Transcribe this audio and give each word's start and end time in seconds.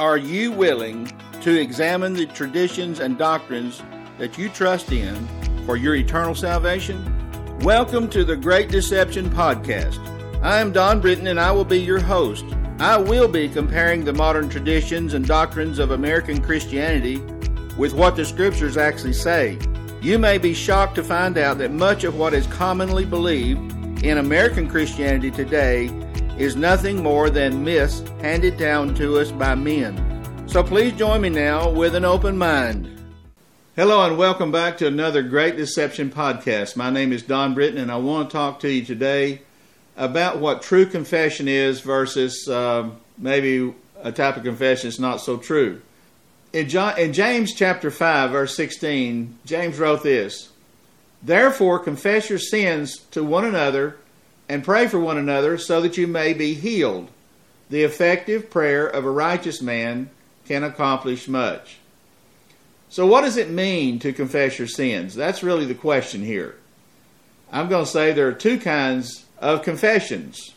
Are 0.00 0.16
you 0.16 0.52
willing 0.52 1.10
to 1.40 1.60
examine 1.60 2.12
the 2.12 2.26
traditions 2.26 3.00
and 3.00 3.18
doctrines 3.18 3.82
that 4.18 4.38
you 4.38 4.48
trust 4.48 4.92
in 4.92 5.26
for 5.66 5.76
your 5.76 5.96
eternal 5.96 6.36
salvation? 6.36 7.02
Welcome 7.62 8.08
to 8.10 8.22
the 8.22 8.36
Great 8.36 8.70
Deception 8.70 9.28
Podcast. 9.28 9.98
I 10.40 10.60
am 10.60 10.70
Don 10.70 11.00
Britton 11.00 11.26
and 11.26 11.40
I 11.40 11.50
will 11.50 11.64
be 11.64 11.80
your 11.80 11.98
host. 11.98 12.44
I 12.78 12.96
will 12.96 13.26
be 13.26 13.48
comparing 13.48 14.04
the 14.04 14.12
modern 14.12 14.48
traditions 14.48 15.14
and 15.14 15.26
doctrines 15.26 15.80
of 15.80 15.90
American 15.90 16.40
Christianity 16.40 17.16
with 17.76 17.92
what 17.92 18.14
the 18.14 18.24
scriptures 18.24 18.76
actually 18.76 19.14
say. 19.14 19.58
You 20.00 20.16
may 20.16 20.38
be 20.38 20.54
shocked 20.54 20.94
to 20.94 21.02
find 21.02 21.36
out 21.36 21.58
that 21.58 21.72
much 21.72 22.04
of 22.04 22.14
what 22.14 22.34
is 22.34 22.46
commonly 22.46 23.04
believed 23.04 24.04
in 24.04 24.18
American 24.18 24.68
Christianity 24.70 25.32
today 25.32 25.88
is 26.38 26.54
nothing 26.54 27.02
more 27.02 27.30
than 27.30 27.64
myths 27.64 28.04
handed 28.20 28.56
down 28.56 28.94
to 28.94 29.18
us 29.18 29.32
by 29.32 29.56
men. 29.56 30.46
So 30.46 30.62
please 30.62 30.92
join 30.92 31.20
me 31.20 31.30
now 31.30 31.68
with 31.68 31.96
an 31.96 32.04
open 32.04 32.38
mind. 32.38 32.88
Hello 33.74 34.06
and 34.06 34.16
welcome 34.16 34.52
back 34.52 34.78
to 34.78 34.86
another 34.86 35.22
Great 35.22 35.56
Deception 35.56 36.10
podcast. 36.10 36.76
My 36.76 36.90
name 36.90 37.12
is 37.12 37.24
Don 37.24 37.54
Britton 37.54 37.80
and 37.80 37.90
I 37.90 37.96
want 37.96 38.30
to 38.30 38.32
talk 38.32 38.60
to 38.60 38.70
you 38.70 38.84
today 38.84 39.42
about 39.96 40.38
what 40.38 40.62
true 40.62 40.86
confession 40.86 41.48
is 41.48 41.80
versus 41.80 42.48
uh, 42.48 42.88
maybe 43.18 43.74
a 44.00 44.12
type 44.12 44.36
of 44.36 44.44
confession 44.44 44.88
that's 44.88 45.00
not 45.00 45.20
so 45.20 45.38
true. 45.38 45.82
In, 46.52 46.68
John, 46.68 46.96
in 46.98 47.12
James 47.12 47.52
chapter 47.52 47.90
5, 47.90 48.30
verse 48.30 48.54
16, 48.54 49.38
James 49.44 49.76
wrote 49.76 50.04
this 50.04 50.52
Therefore, 51.20 51.80
confess 51.80 52.30
your 52.30 52.38
sins 52.38 52.98
to 53.10 53.24
one 53.24 53.44
another 53.44 53.96
and 54.48 54.64
pray 54.64 54.86
for 54.86 54.98
one 54.98 55.18
another 55.18 55.58
so 55.58 55.80
that 55.80 55.96
you 55.96 56.06
may 56.06 56.32
be 56.32 56.54
healed. 56.54 57.10
The 57.70 57.82
effective 57.82 58.50
prayer 58.50 58.86
of 58.86 59.04
a 59.04 59.10
righteous 59.10 59.60
man 59.60 60.10
can 60.46 60.64
accomplish 60.64 61.28
much. 61.28 61.78
So, 62.88 63.06
what 63.06 63.20
does 63.20 63.36
it 63.36 63.50
mean 63.50 63.98
to 63.98 64.14
confess 64.14 64.58
your 64.58 64.68
sins? 64.68 65.14
That's 65.14 65.42
really 65.42 65.66
the 65.66 65.74
question 65.74 66.22
here. 66.22 66.56
I'm 67.52 67.68
going 67.68 67.84
to 67.84 67.90
say 67.90 68.12
there 68.12 68.28
are 68.28 68.32
two 68.32 68.58
kinds 68.58 69.26
of 69.38 69.62
confessions. 69.62 70.54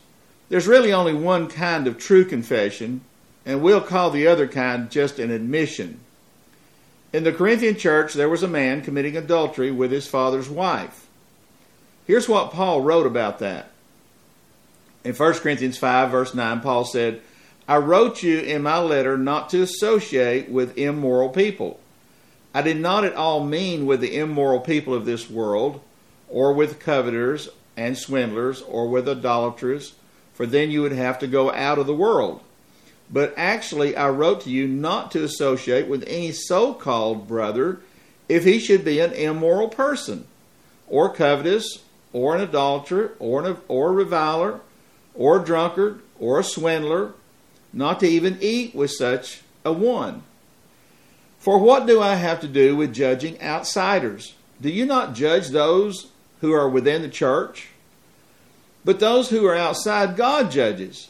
There's 0.48 0.66
really 0.66 0.92
only 0.92 1.14
one 1.14 1.48
kind 1.48 1.86
of 1.86 1.98
true 1.98 2.24
confession, 2.24 3.02
and 3.44 3.62
we'll 3.62 3.82
call 3.82 4.10
the 4.10 4.26
other 4.26 4.48
kind 4.48 4.90
just 4.90 5.18
an 5.18 5.30
admission. 5.30 6.00
In 7.12 7.24
the 7.24 7.32
Corinthian 7.32 7.76
church, 7.76 8.14
there 8.14 8.28
was 8.28 8.42
a 8.42 8.48
man 8.48 8.80
committing 8.80 9.16
adultery 9.16 9.70
with 9.70 9.90
his 9.90 10.06
father's 10.06 10.48
wife. 10.48 11.06
Here's 12.06 12.28
what 12.28 12.52
Paul 12.52 12.80
wrote 12.80 13.06
about 13.06 13.38
that. 13.40 13.71
In 15.04 15.14
1 15.14 15.34
Corinthians 15.34 15.78
5, 15.78 16.10
verse 16.10 16.34
9, 16.34 16.60
Paul 16.60 16.84
said, 16.84 17.20
I 17.66 17.76
wrote 17.76 18.22
you 18.22 18.38
in 18.38 18.62
my 18.62 18.78
letter 18.78 19.16
not 19.18 19.50
to 19.50 19.62
associate 19.62 20.48
with 20.48 20.78
immoral 20.78 21.28
people. 21.28 21.80
I 22.54 22.62
did 22.62 22.78
not 22.78 23.04
at 23.04 23.14
all 23.14 23.44
mean 23.44 23.86
with 23.86 24.00
the 24.00 24.16
immoral 24.16 24.60
people 24.60 24.94
of 24.94 25.04
this 25.04 25.28
world, 25.30 25.80
or 26.28 26.52
with 26.52 26.78
coveters 26.78 27.48
and 27.76 27.96
swindlers, 27.96 28.62
or 28.62 28.88
with 28.88 29.08
idolaters, 29.08 29.94
for 30.34 30.46
then 30.46 30.70
you 30.70 30.82
would 30.82 30.92
have 30.92 31.18
to 31.20 31.26
go 31.26 31.52
out 31.52 31.78
of 31.78 31.86
the 31.86 31.94
world. 31.94 32.40
But 33.10 33.34
actually, 33.36 33.96
I 33.96 34.08
wrote 34.10 34.42
to 34.42 34.50
you 34.50 34.66
not 34.66 35.10
to 35.12 35.24
associate 35.24 35.88
with 35.88 36.04
any 36.06 36.32
so 36.32 36.74
called 36.74 37.28
brother 37.28 37.80
if 38.28 38.44
he 38.44 38.58
should 38.58 38.84
be 38.84 39.00
an 39.00 39.12
immoral 39.12 39.68
person, 39.68 40.26
or 40.86 41.12
covetous, 41.12 41.80
or 42.12 42.34
an 42.34 42.42
adulterer, 42.42 43.12
or, 43.18 43.44
an, 43.44 43.56
or 43.68 43.88
a 43.88 43.92
reviler 43.92 44.60
or 45.14 45.40
a 45.40 45.44
drunkard, 45.44 46.00
or 46.18 46.40
a 46.40 46.44
swindler, 46.44 47.12
not 47.72 48.00
to 48.00 48.06
even 48.06 48.38
eat 48.40 48.74
with 48.74 48.90
such 48.90 49.42
a 49.64 49.72
one. 49.72 50.22
For 51.38 51.58
what 51.58 51.86
do 51.86 52.00
I 52.00 52.14
have 52.14 52.40
to 52.40 52.48
do 52.48 52.76
with 52.76 52.94
judging 52.94 53.40
outsiders? 53.42 54.34
Do 54.60 54.70
you 54.70 54.86
not 54.86 55.14
judge 55.14 55.48
those 55.48 56.08
who 56.40 56.52
are 56.52 56.68
within 56.68 57.02
the 57.02 57.08
church? 57.08 57.68
But 58.84 59.00
those 59.00 59.30
who 59.30 59.44
are 59.46 59.56
outside, 59.56 60.16
God 60.16 60.50
judges. 60.50 61.08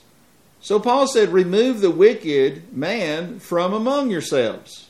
So 0.60 0.78
Paul 0.78 1.06
said, 1.06 1.30
Remove 1.30 1.80
the 1.80 1.90
wicked 1.90 2.72
man 2.72 3.40
from 3.40 3.72
among 3.72 4.10
yourselves. 4.10 4.88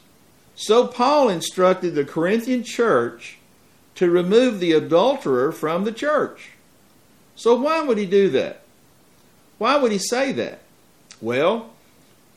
So 0.55 0.87
Paul 0.87 1.29
instructed 1.29 1.95
the 1.95 2.05
Corinthian 2.05 2.63
church 2.63 3.39
to 3.95 4.11
remove 4.11 4.61
the 4.61 4.73
adulterer 4.73 5.51
from 5.51 5.85
the 5.85 5.93
church. 5.93 6.51
So 7.35 7.57
why 7.57 7.83
would 7.83 7.99
he 7.99 8.07
do 8.07 8.29
that? 8.31 8.62
Why 9.63 9.77
would 9.77 9.93
he 9.93 9.99
say 9.99 10.33
that? 10.33 10.59
Well, 11.21 11.71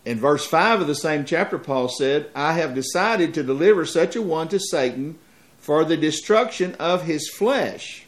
in 0.06 0.20
verse 0.20 0.46
5 0.46 0.82
of 0.82 0.86
the 0.86 0.94
same 0.94 1.26
chapter, 1.26 1.58
Paul 1.58 1.90
said, 1.90 2.30
I 2.36 2.54
have 2.54 2.76
decided 2.76 3.34
to 3.34 3.42
deliver 3.42 3.84
such 3.84 4.16
a 4.16 4.22
one 4.22 4.48
to 4.50 4.60
Satan 4.60 5.18
for 5.58 5.84
the 5.84 5.98
destruction 5.98 6.76
of 6.76 7.06
his 7.06 7.28
flesh, 7.28 8.06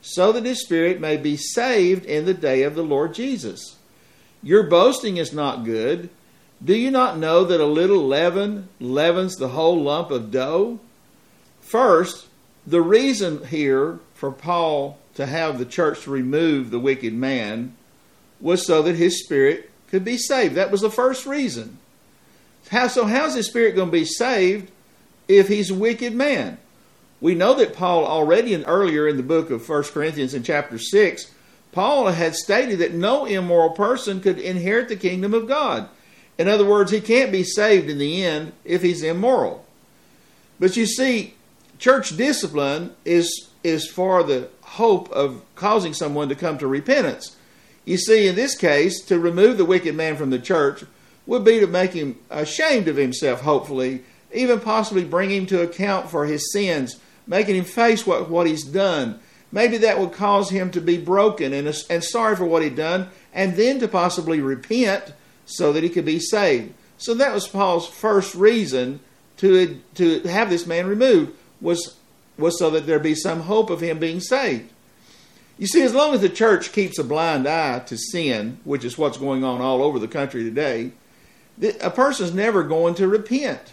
so 0.00 0.32
that 0.32 0.46
his 0.46 0.62
spirit 0.62 0.98
may 0.98 1.18
be 1.18 1.36
saved 1.36 2.06
in 2.06 2.24
the 2.24 2.32
day 2.32 2.62
of 2.62 2.74
the 2.74 2.82
Lord 2.82 3.12
Jesus. 3.12 3.76
Your 4.42 4.62
boasting 4.62 5.18
is 5.18 5.34
not 5.34 5.66
good. 5.66 6.08
Do 6.64 6.74
you 6.74 6.90
not 6.90 7.18
know 7.18 7.44
that 7.44 7.60
a 7.60 7.66
little 7.66 8.06
leaven 8.06 8.70
leavens 8.80 9.36
the 9.36 9.48
whole 9.48 9.82
lump 9.82 10.10
of 10.10 10.30
dough? 10.30 10.80
First, 11.60 12.28
the 12.66 12.80
reason 12.80 13.44
here 13.44 13.98
for 14.14 14.32
Paul 14.32 14.96
to 15.16 15.26
have 15.26 15.58
the 15.58 15.66
church 15.66 16.06
remove 16.06 16.70
the 16.70 16.80
wicked 16.80 17.12
man 17.12 17.74
was 18.44 18.66
so 18.66 18.82
that 18.82 18.94
his 18.94 19.24
spirit 19.24 19.70
could 19.88 20.04
be 20.04 20.18
saved. 20.18 20.54
That 20.54 20.70
was 20.70 20.82
the 20.82 20.90
first 20.90 21.24
reason. 21.24 21.78
How, 22.70 22.88
so, 22.88 23.06
how's 23.06 23.34
his 23.34 23.46
spirit 23.46 23.74
going 23.74 23.88
to 23.88 23.92
be 23.92 24.04
saved 24.04 24.70
if 25.26 25.48
he's 25.48 25.70
a 25.70 25.74
wicked 25.74 26.14
man? 26.14 26.58
We 27.22 27.34
know 27.34 27.54
that 27.54 27.74
Paul 27.74 28.04
already 28.04 28.52
in, 28.52 28.64
earlier 28.64 29.08
in 29.08 29.16
the 29.16 29.22
book 29.22 29.50
of 29.50 29.66
1 29.66 29.84
Corinthians 29.84 30.34
in 30.34 30.42
chapter 30.42 30.78
6, 30.78 31.32
Paul 31.72 32.08
had 32.08 32.34
stated 32.34 32.80
that 32.80 32.92
no 32.92 33.24
immoral 33.24 33.70
person 33.70 34.20
could 34.20 34.38
inherit 34.38 34.88
the 34.88 34.96
kingdom 34.96 35.32
of 35.32 35.48
God. 35.48 35.88
In 36.36 36.46
other 36.46 36.66
words, 36.66 36.90
he 36.90 37.00
can't 37.00 37.32
be 37.32 37.44
saved 37.44 37.88
in 37.88 37.96
the 37.96 38.22
end 38.22 38.52
if 38.62 38.82
he's 38.82 39.02
immoral. 39.02 39.64
But 40.60 40.76
you 40.76 40.84
see, 40.84 41.32
church 41.78 42.14
discipline 42.14 42.94
is, 43.06 43.48
is 43.62 43.88
for 43.88 44.22
the 44.22 44.50
hope 44.62 45.10
of 45.12 45.42
causing 45.54 45.94
someone 45.94 46.28
to 46.28 46.34
come 46.34 46.58
to 46.58 46.66
repentance. 46.66 47.36
You 47.84 47.98
see, 47.98 48.26
in 48.26 48.34
this 48.34 48.56
case, 48.56 49.00
to 49.02 49.18
remove 49.18 49.58
the 49.58 49.64
wicked 49.64 49.94
man 49.94 50.16
from 50.16 50.30
the 50.30 50.38
church 50.38 50.84
would 51.26 51.44
be 51.44 51.60
to 51.60 51.66
make 51.66 51.92
him 51.92 52.18
ashamed 52.30 52.88
of 52.88 52.96
himself, 52.96 53.42
hopefully, 53.42 54.02
even 54.32 54.60
possibly 54.60 55.04
bring 55.04 55.30
him 55.30 55.46
to 55.46 55.62
account 55.62 56.10
for 56.10 56.26
his 56.26 56.52
sins, 56.52 56.96
making 57.26 57.56
him 57.56 57.64
face 57.64 58.06
what, 58.06 58.28
what 58.28 58.46
he's 58.46 58.64
done. 58.64 59.20
Maybe 59.52 59.76
that 59.78 60.00
would 60.00 60.12
cause 60.12 60.50
him 60.50 60.70
to 60.72 60.80
be 60.80 60.98
broken 60.98 61.52
and, 61.52 61.72
and 61.88 62.04
sorry 62.04 62.36
for 62.36 62.44
what 62.44 62.62
he'd 62.62 62.76
done, 62.76 63.08
and 63.32 63.54
then 63.56 63.78
to 63.80 63.88
possibly 63.88 64.40
repent 64.40 65.12
so 65.46 65.72
that 65.72 65.82
he 65.82 65.88
could 65.88 66.04
be 66.04 66.18
saved. 66.18 66.74
So 66.98 67.14
that 67.14 67.32
was 67.32 67.46
Paul's 67.46 67.86
first 67.86 68.34
reason 68.34 69.00
to, 69.38 69.80
to 69.94 70.20
have 70.22 70.50
this 70.50 70.66
man 70.66 70.86
removed, 70.86 71.32
was, 71.60 71.96
was 72.36 72.58
so 72.58 72.70
that 72.70 72.86
there 72.86 72.98
be 72.98 73.14
some 73.14 73.42
hope 73.42 73.70
of 73.70 73.80
him 73.80 73.98
being 73.98 74.20
saved. 74.20 74.70
You 75.56 75.68
see, 75.68 75.82
as 75.82 75.94
long 75.94 76.14
as 76.14 76.20
the 76.20 76.28
church 76.28 76.72
keeps 76.72 76.98
a 76.98 77.04
blind 77.04 77.46
eye 77.46 77.78
to 77.80 77.96
sin, 77.96 78.58
which 78.64 78.84
is 78.84 78.98
what's 78.98 79.18
going 79.18 79.44
on 79.44 79.60
all 79.60 79.82
over 79.82 80.00
the 80.00 80.08
country 80.08 80.42
today, 80.42 80.90
a 81.80 81.90
person's 81.90 82.34
never 82.34 82.64
going 82.64 82.96
to 82.96 83.06
repent. 83.06 83.72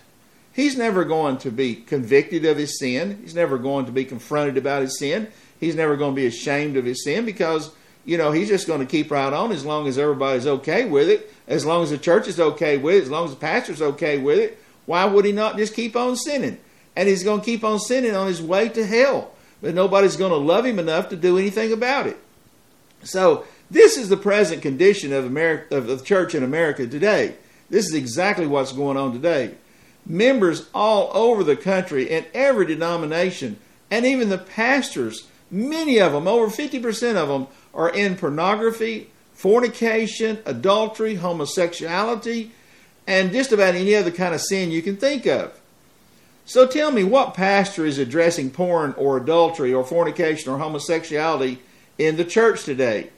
He's 0.54 0.78
never 0.78 1.04
going 1.06 1.38
to 1.40 1.50
be 1.50 1.76
convicted 1.76 2.46
of 2.46 2.58
his 2.58 2.78
sin. 2.78 3.20
He's 3.24 3.34
never 3.34 3.58
going 3.58 3.86
to 3.86 3.92
be 3.92 4.06
confronted 4.06 4.58
about 4.58 4.84
his 4.84 5.00
sin. 5.00 5.30
He's 5.60 5.76
never 5.76 5.98
going 5.98 6.14
to 6.14 6.22
be 6.22 6.28
ashamed 6.28 6.78
of 6.78 6.86
his 6.86 7.04
sin 7.04 7.26
because, 7.26 7.72
you 8.06 8.18
know, 8.18 8.32
he's 8.32 8.50
just 8.50 8.68
going 8.68 8.82
to 8.82 8.86
keep 8.86 9.10
right 9.10 9.34
on 9.34 9.52
as 9.52 9.66
long 9.66 9.88
as 9.88 9.98
everybody's 9.98 10.46
okay 10.46 10.86
with 10.86 11.10
it, 11.10 11.34
as 11.48 11.66
long 11.66 11.82
as 11.82 11.90
the 11.90 11.98
church 11.98 12.28
is 12.28 12.40
okay 12.40 12.78
with 12.78 12.96
it, 12.96 13.04
as 13.04 13.10
long 13.10 13.26
as 13.26 13.32
the 13.32 13.38
pastor's 13.38 13.82
okay 13.82 14.20
with 14.20 14.38
it. 14.38 14.60
Why 14.86 15.06
would 15.06 15.26
he 15.26 15.32
not 15.32 15.58
just 15.58 15.74
keep 15.74 15.96
on 15.96 16.16
sinning? 16.16 16.60
And 16.96 17.08
he's 17.08 17.24
going 17.24 17.40
to 17.40 17.46
keep 17.46 17.64
on 17.64 17.80
sinning 17.80 18.16
on 18.16 18.28
his 18.28 18.42
way 18.42 18.70
to 18.70 18.86
hell 18.86 19.34
but 19.62 19.76
nobody's 19.76 20.18
going 20.18 20.32
to 20.32 20.38
love 20.38 20.66
him 20.66 20.80
enough 20.80 21.10
to 21.10 21.16
do 21.16 21.38
anything 21.38 21.72
about 21.72 22.08
it. 22.08 22.18
So, 23.04 23.46
this 23.70 23.96
is 23.96 24.10
the 24.10 24.18
present 24.18 24.62
condition 24.62 25.14
of, 25.14 25.26
America, 25.26 25.78
of 25.78 25.88
the 25.88 25.98
church 26.00 26.36
in 26.36 26.44
America 26.44 26.86
today. 26.86 27.36
This 27.70 27.88
is 27.88 27.94
exactly 27.94 28.46
what's 28.46 28.74
going 28.74 28.98
on 28.98 29.14
today. 29.14 29.56
Members 30.06 30.70
all 30.74 31.10
over 31.14 31.44
the 31.44 31.56
country 31.56 32.10
in 32.10 32.26
every 32.34 32.66
denomination, 32.66 33.60
and 33.90 34.06
even 34.06 34.30
the 34.30 34.38
pastors, 34.38 35.28
many 35.50 36.00
of 36.00 36.12
them, 36.12 36.28
over 36.28 36.48
50% 36.48 37.16
of 37.16 37.30
them, 37.30 37.48
are 37.74 37.90
in 37.90 38.18
pornography, 38.18 39.10
fornication, 39.34 40.40
adultery, 40.46 41.16
homosexuality, 41.16 42.52
and 43.08 43.32
just 43.32 43.54
about 43.54 43.76
any 43.76 43.96
other 43.96 44.12
kind 44.12 44.36
of 44.36 44.42
sin 44.42 44.72
you 44.72 44.82
can 44.82 44.98
think 44.98 45.26
of. 45.26 45.61
So 46.52 46.68
tell 46.68 46.92
me, 46.92 47.06
what 47.06 47.34
pastor 47.34 47.86
is 47.86 47.98
addressing 47.98 48.52
porn 48.52 48.94
or 48.98 49.16
adultery 49.16 49.74
or 49.74 49.86
fornication 49.86 50.52
or 50.52 50.58
homosexuality 50.58 51.60
in 51.98 52.18
the 52.18 52.26
church 52.26 52.66
today? 52.66 53.10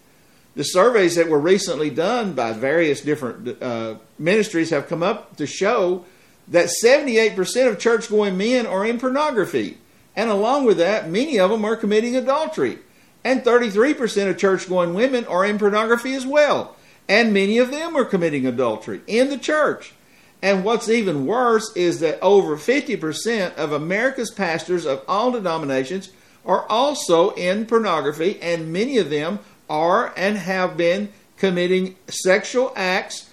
The 0.54 0.62
surveys 0.62 1.16
that 1.16 1.30
were 1.30 1.40
recently 1.40 1.90
done 1.90 2.34
by 2.34 2.54
various 2.54 3.02
different 3.02 3.60
uh, 3.60 3.96
ministries 4.20 4.70
have 4.70 4.88
come 4.88 5.02
up 5.02 5.36
to 5.38 5.48
show 5.48 6.06
that 6.50 6.70
78% 6.84 7.68
of 7.68 7.80
church 7.80 8.08
going 8.08 8.38
men 8.38 8.68
are 8.68 8.86
in 8.86 9.00
pornography. 9.00 9.80
And 10.16 10.30
along 10.30 10.66
with 10.66 10.78
that, 10.78 11.10
many 11.10 11.40
of 11.40 11.50
them 11.50 11.66
are 11.66 11.76
committing 11.76 12.16
adultery. 12.16 12.78
And 13.24 13.44
33% 13.44 14.30
of 14.30 14.38
church 14.38 14.70
going 14.70 14.94
women 14.94 15.26
are 15.26 15.44
in 15.44 15.58
pornography 15.58 16.14
as 16.14 16.28
well. 16.28 16.76
And 17.10 17.34
many 17.34 17.58
of 17.58 17.72
them 17.72 17.96
are 17.98 18.06
committing 18.06 18.46
adultery 18.46 19.02
in 19.08 19.32
the 19.32 19.40
church. 19.40 19.96
And 20.44 20.66
what's 20.66 20.90
even 20.90 21.26
worse 21.26 21.74
is 21.74 22.02
that 22.02 22.22
over 22.22 22.58
50% 22.58 23.56
of 23.56 23.72
America's 23.72 24.30
pastors 24.30 24.86
of 24.86 25.02
all 25.08 25.32
denominations 25.32 26.12
are 26.46 26.66
also 26.68 27.30
in 27.36 27.66
pornography, 27.66 28.42
and 28.42 28.74
many 28.74 28.98
of 28.98 29.10
them 29.10 29.40
are 29.70 30.12
and 30.18 30.38
have 30.38 30.76
been 30.76 31.14
committing 31.38 31.96
sexual 32.10 32.74
acts 32.76 33.30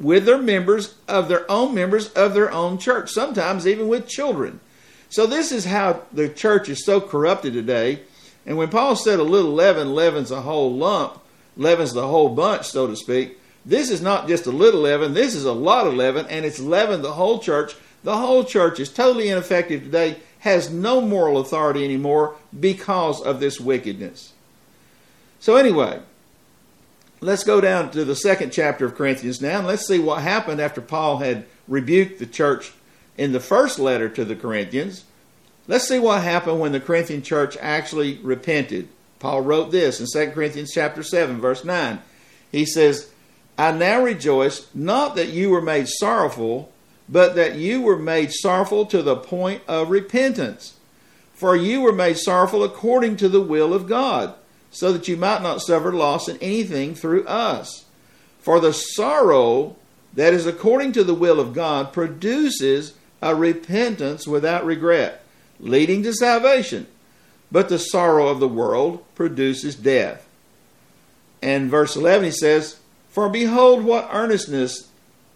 with 0.00 0.24
their 0.24 0.38
members 0.38 0.94
of 1.06 1.28
their 1.28 1.48
own 1.50 1.74
members 1.74 2.08
of 2.14 2.32
their 2.32 2.50
own 2.50 2.78
church, 2.78 3.10
sometimes 3.10 3.66
even 3.66 3.86
with 3.86 4.08
children. 4.08 4.58
So, 5.10 5.26
this 5.26 5.52
is 5.52 5.66
how 5.66 6.00
the 6.14 6.30
church 6.30 6.70
is 6.70 6.82
so 6.82 6.98
corrupted 6.98 7.52
today. 7.52 8.00
And 8.46 8.56
when 8.56 8.70
Paul 8.70 8.96
said 8.96 9.18
a 9.18 9.22
little 9.22 9.52
leaven 9.52 9.94
leavens 9.94 10.30
a 10.30 10.40
whole 10.40 10.74
lump, 10.74 11.20
leavens 11.58 11.92
the 11.92 12.08
whole 12.08 12.30
bunch, 12.30 12.66
so 12.68 12.86
to 12.86 12.96
speak, 12.96 13.38
this 13.64 13.90
is 13.90 14.02
not 14.02 14.28
just 14.28 14.46
a 14.46 14.50
little 14.50 14.80
leaven, 14.80 15.14
this 15.14 15.34
is 15.34 15.44
a 15.44 15.52
lot 15.52 15.86
of 15.86 15.94
leaven, 15.94 16.26
and 16.26 16.44
it's 16.44 16.60
leavened 16.60 17.02
the 17.02 17.14
whole 17.14 17.38
church. 17.38 17.74
The 18.02 18.16
whole 18.18 18.44
church 18.44 18.78
is 18.78 18.92
totally 18.92 19.28
ineffective 19.28 19.84
today, 19.84 20.18
has 20.40 20.70
no 20.70 21.00
moral 21.00 21.38
authority 21.38 21.84
anymore 21.84 22.36
because 22.58 23.22
of 23.22 23.40
this 23.40 23.58
wickedness. 23.58 24.34
So, 25.40 25.56
anyway, 25.56 26.00
let's 27.20 27.44
go 27.44 27.60
down 27.60 27.90
to 27.92 28.04
the 28.04 28.16
second 28.16 28.52
chapter 28.52 28.84
of 28.84 28.94
Corinthians 28.94 29.40
now, 29.40 29.58
and 29.58 29.66
let's 29.66 29.86
see 29.86 29.98
what 29.98 30.22
happened 30.22 30.60
after 30.60 30.82
Paul 30.82 31.18
had 31.18 31.46
rebuked 31.66 32.18
the 32.18 32.26
church 32.26 32.72
in 33.16 33.32
the 33.32 33.40
first 33.40 33.78
letter 33.78 34.08
to 34.10 34.24
the 34.24 34.36
Corinthians. 34.36 35.04
Let's 35.66 35.88
see 35.88 35.98
what 35.98 36.22
happened 36.22 36.60
when 36.60 36.72
the 36.72 36.80
Corinthian 36.80 37.22
church 37.22 37.56
actually 37.60 38.18
repented. 38.18 38.88
Paul 39.18 39.40
wrote 39.40 39.70
this 39.70 40.00
in 40.00 40.06
2 40.06 40.32
Corinthians 40.32 40.72
chapter 40.74 41.02
7 41.02 41.40
verse 41.40 41.64
9. 41.64 42.00
He 42.52 42.66
says, 42.66 43.10
"I 43.58 43.72
now 43.72 44.02
rejoice 44.02 44.66
not 44.74 45.16
that 45.16 45.28
you 45.28 45.50
were 45.50 45.62
made 45.62 45.88
sorrowful, 45.88 46.72
but 47.08 47.34
that 47.36 47.56
you 47.56 47.82
were 47.82 47.98
made 47.98 48.32
sorrowful 48.32 48.86
to 48.86 49.02
the 49.02 49.16
point 49.16 49.62
of 49.68 49.90
repentance. 49.90 50.74
For 51.34 51.56
you 51.56 51.80
were 51.80 51.92
made 51.92 52.16
sorrowful 52.16 52.62
according 52.64 53.16
to 53.18 53.28
the 53.28 53.40
will 53.40 53.74
of 53.74 53.88
God, 53.88 54.34
so 54.70 54.92
that 54.92 55.08
you 55.08 55.16
might 55.16 55.42
not 55.42 55.60
suffer 55.60 55.92
loss 55.92 56.28
in 56.28 56.38
anything 56.38 56.94
through 56.94 57.24
us. 57.26 57.84
For 58.40 58.60
the 58.60 58.72
sorrow 58.72 59.76
that 60.14 60.32
is 60.32 60.46
according 60.46 60.92
to 60.92 61.04
the 61.04 61.14
will 61.14 61.40
of 61.40 61.52
God 61.52 61.92
produces 61.92 62.94
a 63.20 63.34
repentance 63.34 64.26
without 64.26 64.64
regret, 64.64 65.22
leading 65.58 66.02
to 66.04 66.12
salvation 66.12 66.86
but 67.54 67.68
the 67.68 67.78
sorrow 67.78 68.26
of 68.26 68.40
the 68.40 68.48
world 68.48 69.04
produces 69.14 69.76
death. 69.76 70.26
And 71.40 71.70
verse 71.70 71.94
11 71.94 72.24
he 72.24 72.30
says, 72.32 72.80
For 73.14 73.28
behold, 73.28 73.84
what 73.84 74.10
earnestness 74.12 74.88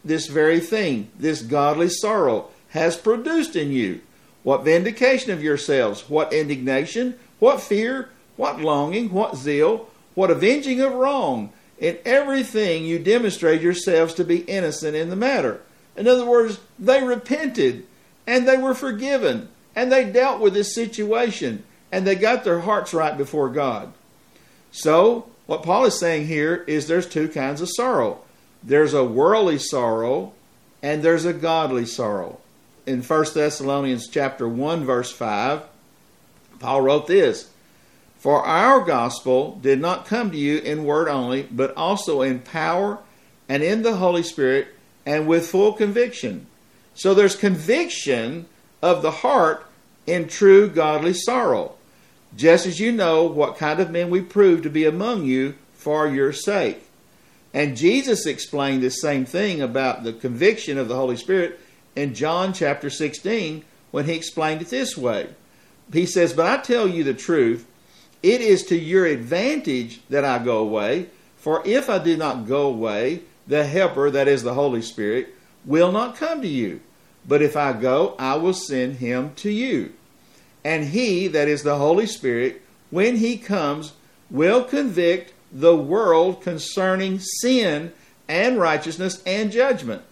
this 0.05 0.27
very 0.27 0.59
thing, 0.59 1.13
this 1.17 1.43
godly 1.43 1.89
sorrow, 1.89 2.49
has 2.71 2.97
produced 2.97 3.55
in 3.55 3.71
you. 3.71 4.01
What 4.43 4.65
vindication 4.65 5.31
of 5.31 5.45
yourselves, 5.45 6.11
what 6.11 6.33
indignation, 6.33 7.17
what 7.39 7.61
fear, 7.61 8.11
what 8.37 8.61
longing, 8.61 9.13
what 9.13 9.37
zeal, 9.37 9.89
what 10.17 10.29
avenging 10.29 10.81
of 10.81 10.93
wrong. 10.93 11.53
In 11.79 11.99
everything 12.05 12.85
you 12.85 12.99
demonstrate 12.99 13.63
yourselves 13.63 14.13
to 14.15 14.25
be 14.25 14.39
innocent 14.39 14.97
in 14.97 15.09
the 15.09 15.15
matter. 15.15 15.61
In 15.97 16.09
other 16.09 16.27
words, 16.27 16.59
they 16.81 17.05
repented 17.05 17.87
and 18.27 18.49
they 18.49 18.57
were 18.57 18.75
forgiven 18.75 19.51
and 19.77 19.93
they 19.93 20.05
dealt 20.05 20.41
with 20.41 20.53
this 20.53 20.75
situation 20.75 21.63
and 21.93 22.05
they 22.05 22.17
got 22.17 22.43
their 22.43 22.59
hearts 22.59 22.93
right 22.93 23.17
before 23.17 23.49
God. 23.49 23.93
So, 24.73 25.31
what 25.49 25.63
Paul 25.63 25.87
is 25.87 25.99
saying 25.99 26.27
here 26.27 26.63
is 26.67 26.87
there's 26.87 27.09
two 27.09 27.27
kinds 27.27 27.63
of 27.63 27.71
sorrow 27.71 28.21
there's 28.63 28.93
a 28.93 29.05
worldly 29.05 29.59
sorrow 29.59 30.35
and 30.83 31.03
there's 31.03 31.25
a 31.25 31.33
godly 31.33 31.87
sorrow. 31.87 32.39
In 32.87 33.03
1 33.03 33.25
Thessalonians 33.33 34.09
chapter 34.09 34.47
1 34.47 34.85
verse 34.85 35.11
5, 35.11 35.63
Paul 36.59 36.83
wrote 36.83 37.07
this, 37.07 37.47
"For 38.19 38.45
our 38.45 38.81
gospel 38.81 39.59
did 39.63 39.81
not 39.81 40.07
come 40.07 40.31
to 40.33 40.37
you 40.37 40.59
in 40.59 40.85
word 40.85 41.09
only, 41.09 41.49
but 41.51 41.75
also 41.77 42.21
in 42.21 42.41
power 42.41 42.99
and 43.49 43.63
in 43.63 43.83
the 43.83 43.97
Holy 43.97 44.23
Spirit 44.23 44.69
and 45.07 45.27
with 45.27 45.49
full 45.49 45.73
conviction." 45.73 46.47
So 46.95 47.15
there's 47.15 47.37
conviction 47.37 48.47
of 48.83 49.01
the 49.01 49.23
heart 49.23 49.65
in 50.07 50.29
true 50.29 50.69
godly 50.69 51.15
sorrow 51.15 51.78
just 52.37 52.67
as 52.67 52.81
you 52.81 52.93
know 52.93 53.25
what 53.25 53.57
kind 53.57 53.81
of 53.81 53.91
men 53.91 54.11
we 54.11 54.21
prove 54.21 54.63
to 54.63 54.71
be 54.71 54.85
among 54.85 55.25
you 55.25 55.55
for 55.73 56.07
your 56.09 56.33
sake. 56.33 56.85
And 57.55 57.77
Jesus 57.77 58.27
explained 58.27 58.83
the 58.83 58.91
same 58.91 59.25
thing 59.25 59.63
about 59.63 60.05
the 60.05 60.13
conviction 60.13 60.79
of 60.79 60.89
the 60.89 60.97
Holy 60.97 61.17
Spirit 61.17 61.59
in 61.97 62.15
John 62.15 62.53
chapter 62.53 62.91
16 62.91 63.65
when 63.91 64.05
he 64.05 64.15
explained 64.15 64.63
it 64.63 64.69
this 64.69 64.97
way. 64.97 65.31
He 65.93 66.07
says, 66.07 66.33
But 66.33 66.47
I 66.47 66.63
tell 66.63 66.87
you 66.87 67.05
the 67.05 67.15
truth, 67.15 67.67
it 68.23 68.41
is 68.41 68.65
to 68.67 68.77
your 68.77 69.07
advantage 69.07 70.01
that 70.11 70.25
I 70.25 70.39
go 70.39 70.59
away, 70.59 71.09
for 71.37 71.63
if 71.67 71.89
I 71.89 71.99
do 71.99 72.17
not 72.17 72.47
go 72.47 72.67
away, 72.67 73.23
the 73.47 73.65
Helper, 73.65 74.11
that 74.11 74.29
is 74.29 74.43
the 74.43 74.55
Holy 74.55 74.83
Spirit, 74.83 75.35
will 75.65 75.91
not 75.91 76.17
come 76.17 76.43
to 76.43 76.49
you. 76.49 76.81
But 77.27 77.43
if 77.43 77.57
I 77.57 77.73
go, 77.73 78.15
I 78.19 78.37
will 78.37 78.55
send 78.55 78.97
him 78.97 79.35
to 79.37 79.51
you. 79.51 79.93
And 80.65 80.85
he, 80.85 81.29
that 81.29 81.49
is 81.49 81.63
the 81.63 81.77
Holy 81.77 82.07
Spirit, 82.07 82.63
when 82.91 83.17
he 83.17 83.37
comes, 83.37 83.93
will 84.31 84.65
convict 84.65 85.33
the 85.53 85.77
world 85.77 86.43
concerning 86.43 87.19
sin 87.19 87.93
and 88.29 88.59
righteousness 88.59 89.23
and 89.25 89.51
judgment. 89.51 90.03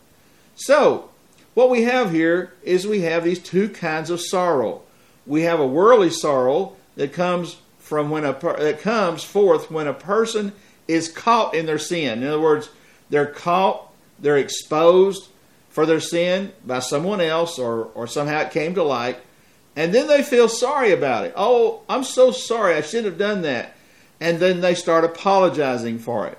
So, 0.55 1.11
what 1.55 1.71
we 1.71 1.83
have 1.83 2.13
here 2.13 2.53
is 2.63 2.87
we 2.87 3.01
have 3.03 3.25
these 3.25 3.39
two 3.39 3.69
kinds 3.69 4.11
of 4.11 4.21
sorrow. 4.21 4.83
We 5.27 5.43
have 5.43 5.61
a 5.61 5.67
worldly 5.67 6.11
sorrow 6.11 6.77
that 6.97 7.13
comes 7.13 7.57
from 7.79 8.11
when 8.11 8.25
a 8.25 8.33
that 8.33 8.81
comes 8.81 9.23
forth 9.23 9.71
when 9.71 9.87
a 9.87 9.95
person 9.95 10.53
is 10.89 11.09
caught 11.09 11.55
in 11.55 11.67
their 11.67 11.79
sin. 11.79 12.23
In 12.23 12.29
other 12.29 12.41
words, 12.41 12.69
they're 13.11 13.27
caught, 13.27 13.93
they're 14.19 14.37
exposed 14.37 15.29
for 15.69 15.87
their 15.87 16.01
sin 16.01 16.53
by 16.65 16.79
someone 16.79 17.21
else 17.21 17.59
or, 17.59 17.85
or 17.95 18.07
somehow 18.07 18.41
it 18.41 18.51
came 18.51 18.75
to 18.75 18.83
light. 18.83 19.19
And 19.77 19.95
then 19.95 20.07
they 20.07 20.23
feel 20.23 20.49
sorry 20.49 20.93
about 20.93 21.25
it. 21.25 21.35
Oh, 21.37 21.83
I'm 21.89 22.03
so 22.03 22.31
sorry. 22.31 22.75
I 22.75 22.81
shouldn't 22.81 23.07
have 23.07 23.19
done 23.19 23.43
that. 23.43 23.75
And 24.21 24.41
then 24.41 24.63
they 24.63 24.75
start 24.75 25.05
apologizing 25.05 25.99
for 25.99 26.27
it. 26.27 26.39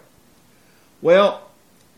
Well, 1.01 1.47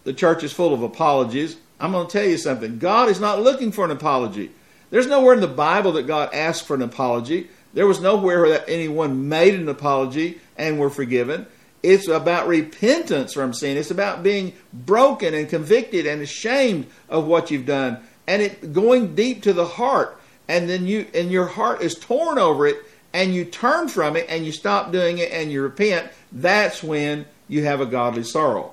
the 0.03 0.13
church 0.13 0.43
is 0.43 0.51
full 0.51 0.73
of 0.73 0.83
apologies. 0.83 1.57
I'm 1.79 1.93
going 1.93 2.07
to 2.07 2.11
tell 2.11 2.27
you 2.27 2.37
something. 2.37 2.77
God 2.77 3.07
is 3.07 3.21
not 3.21 3.41
looking 3.41 3.71
for 3.71 3.85
an 3.85 3.91
apology. 3.91 4.51
There's 4.89 5.07
nowhere 5.07 5.33
in 5.33 5.39
the 5.39 5.47
Bible 5.47 5.93
that 5.93 6.07
God 6.07 6.33
asked 6.33 6.67
for 6.67 6.75
an 6.75 6.81
apology. 6.81 7.47
There 7.73 7.87
was 7.87 8.01
nowhere 8.01 8.49
that 8.49 8.67
anyone 8.67 9.29
made 9.29 9.55
an 9.55 9.69
apology 9.69 10.41
and 10.57 10.77
were 10.77 10.89
forgiven. 10.89 11.45
It's 11.81 12.09
about 12.09 12.47
repentance 12.47 13.33
from 13.33 13.53
sin. 13.53 13.77
It's 13.77 13.91
about 13.91 14.23
being 14.23 14.53
broken 14.73 15.33
and 15.33 15.47
convicted 15.47 16.05
and 16.05 16.21
ashamed 16.21 16.87
of 17.07 17.25
what 17.25 17.49
you've 17.51 17.65
done 17.65 18.03
and 18.29 18.43
it 18.43 18.73
going 18.73 19.15
deep 19.15 19.41
to 19.41 19.53
the 19.53 19.65
heart 19.65 20.18
and 20.49 20.67
then 20.67 20.87
you 20.87 21.05
and 21.13 21.31
your 21.31 21.45
heart 21.45 21.81
is 21.81 21.93
torn 21.93 22.39
over 22.39 22.65
it 22.65 22.77
and 23.13 23.33
you 23.33 23.45
turn 23.45 23.87
from 23.87 24.17
it 24.17 24.25
and 24.27 24.45
you 24.45 24.51
stop 24.51 24.91
doing 24.91 25.19
it 25.19 25.31
and 25.31 25.51
you 25.51 25.61
repent, 25.61 26.11
that's 26.31 26.83
when 26.83 27.25
you 27.47 27.63
have 27.63 27.79
a 27.79 27.85
godly 27.85 28.23
sorrow. 28.23 28.71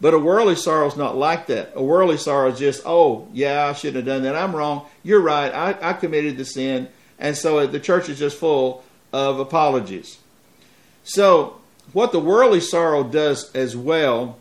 But 0.00 0.14
a 0.14 0.18
worldly 0.18 0.56
sorrow 0.56 0.86
is 0.86 0.96
not 0.96 1.16
like 1.16 1.48
that. 1.48 1.72
A 1.74 1.82
worldly 1.82 2.16
sorrow 2.16 2.50
is 2.50 2.58
just, 2.58 2.82
oh, 2.86 3.28
yeah, 3.32 3.66
I 3.66 3.72
shouldn't 3.72 3.96
have 3.96 4.06
done 4.06 4.22
that. 4.22 4.36
I'm 4.36 4.54
wrong. 4.54 4.86
You're 5.02 5.20
right. 5.20 5.52
I, 5.52 5.90
I 5.90 5.92
committed 5.92 6.36
the 6.36 6.44
sin. 6.44 6.88
And 7.18 7.36
so 7.36 7.66
the 7.66 7.80
church 7.80 8.08
is 8.08 8.18
just 8.18 8.38
full 8.38 8.84
of 9.12 9.38
apologies. 9.40 10.18
So, 11.04 11.58
what 11.92 12.12
the 12.12 12.20
worldly 12.20 12.60
sorrow 12.60 13.02
does 13.02 13.52
as 13.54 13.76
well, 13.76 14.38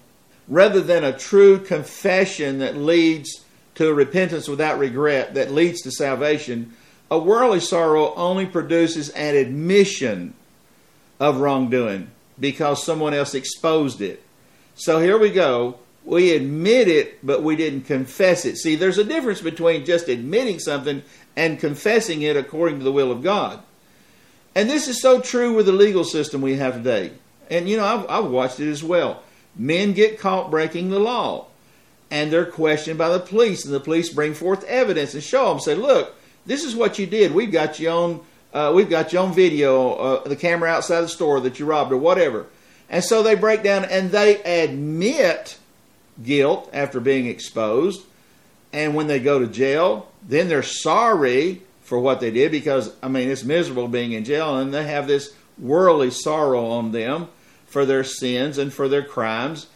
rather 0.48 0.82
than 0.82 1.04
a 1.04 1.18
true 1.18 1.60
confession 1.60 2.60
that 2.60 2.78
leads 2.78 3.46
to 3.76 3.90
a 3.90 3.94
repentance 3.94 4.48
without 4.48 4.80
regret 4.80 5.34
that 5.36 5.52
leads 5.52 5.82
to 5.82 5.92
salvation, 5.92 6.74
a 7.10 7.18
worldly 7.18 7.60
sorrow 7.60 8.14
only 8.16 8.46
produces 8.46 9.10
an 9.10 9.36
admission 9.36 10.34
of 11.20 11.38
wrongdoing 11.40 12.10
because 12.40 12.84
someone 12.84 13.14
else 13.14 13.36
exposed 13.36 14.02
it. 14.02 14.24
So 14.76 15.00
here 15.00 15.18
we 15.18 15.30
go. 15.30 15.78
We 16.04 16.32
admit 16.32 16.88
it, 16.88 17.24
but 17.26 17.44
we 17.44 17.56
didn't 17.56 17.82
confess 17.82 18.46
it. 18.46 18.58
See, 18.58 18.76
there's 18.76 18.98
a 18.98 19.04
difference 19.04 19.42
between 19.42 19.86
just 19.86 20.08
admitting 20.08 20.58
something 20.60 21.04
and 21.36 21.60
confessing 21.60 22.24
it 22.24 22.36
according 22.36 22.80
to 22.80 22.84
the 22.84 22.92
will 22.92 23.12
of 23.12 23.22
God. 23.22 23.62
And 24.56 24.70
this 24.70 24.88
is 24.88 25.02
so 25.02 25.22
true 25.22 25.54
with 25.54 25.68
the 25.68 25.72
legal 25.72 26.04
system 26.04 26.42
we 26.42 26.56
have 26.56 26.76
today. 26.76 27.12
and 27.50 27.70
you 27.70 27.78
know, 27.78 27.86
I've, 27.86 28.10
I've 28.10 28.32
watched 28.32 28.60
it 28.60 28.70
as 28.70 28.84
well. 28.84 29.22
Men 29.56 29.94
get 29.94 30.20
caught 30.20 30.50
breaking 30.50 30.90
the 30.90 31.00
law, 31.00 31.48
and 32.12 32.32
they're 32.32 32.46
questioned 32.46 32.98
by 32.98 33.10
the 33.10 33.20
police, 33.20 33.64
and 33.66 33.74
the 33.74 33.80
police 33.80 34.10
bring 34.10 34.34
forth 34.34 34.66
evidence 34.66 35.14
and 35.14 35.24
show 35.24 35.50
them, 35.50 35.62
say, 35.62 35.74
look, 35.74 36.14
this 36.46 36.66
is 36.66 36.76
what 36.76 37.00
you 37.00 37.08
did. 37.08 37.34
We've 37.34 37.52
got 37.52 37.80
you 37.80 37.90
on, 37.90 38.20
uh, 38.54 38.74
we've 38.76 38.90
got 38.90 39.14
you 39.14 39.20
on 39.20 39.34
video, 39.34 39.94
uh, 39.94 40.28
the 40.28 40.36
camera 40.36 40.70
outside 40.70 41.02
the 41.02 41.08
store 41.08 41.40
that 41.40 41.58
you 41.58 41.66
robbed 41.66 41.94
or 41.94 41.98
whatever. 41.98 42.48
And 42.90 43.02
so 43.02 43.24
they 43.24 43.36
break 43.36 43.64
down 43.64 43.86
and 43.86 44.12
they 44.12 44.44
admit 44.44 45.58
guilt 46.22 46.70
after 46.74 47.00
being 47.00 47.28
exposed. 47.28 48.04
And 48.74 48.94
when 48.94 49.08
they 49.08 49.20
go 49.20 49.40
to 49.40 49.48
jail, 49.48 50.12
then 50.28 50.50
they're 50.50 50.64
sorry 50.64 51.62
for 51.82 51.98
what 51.98 52.20
they 52.20 52.32
did 52.32 52.52
because, 52.52 52.94
I 53.02 53.08
mean, 53.08 53.30
it's 53.30 53.46
miserable 53.46 53.88
being 53.88 54.12
in 54.12 54.26
jail 54.26 54.58
and 54.58 54.74
they 54.74 54.86
have 54.86 55.08
this 55.08 55.34
worldly 55.58 56.12
sorrow 56.12 56.66
on 56.66 56.92
them 56.92 57.30
for 57.68 57.86
their 57.86 58.04
sins 58.04 58.58
and 58.58 58.74
for 58.74 58.90
their 58.90 59.04
crimes. 59.04 59.68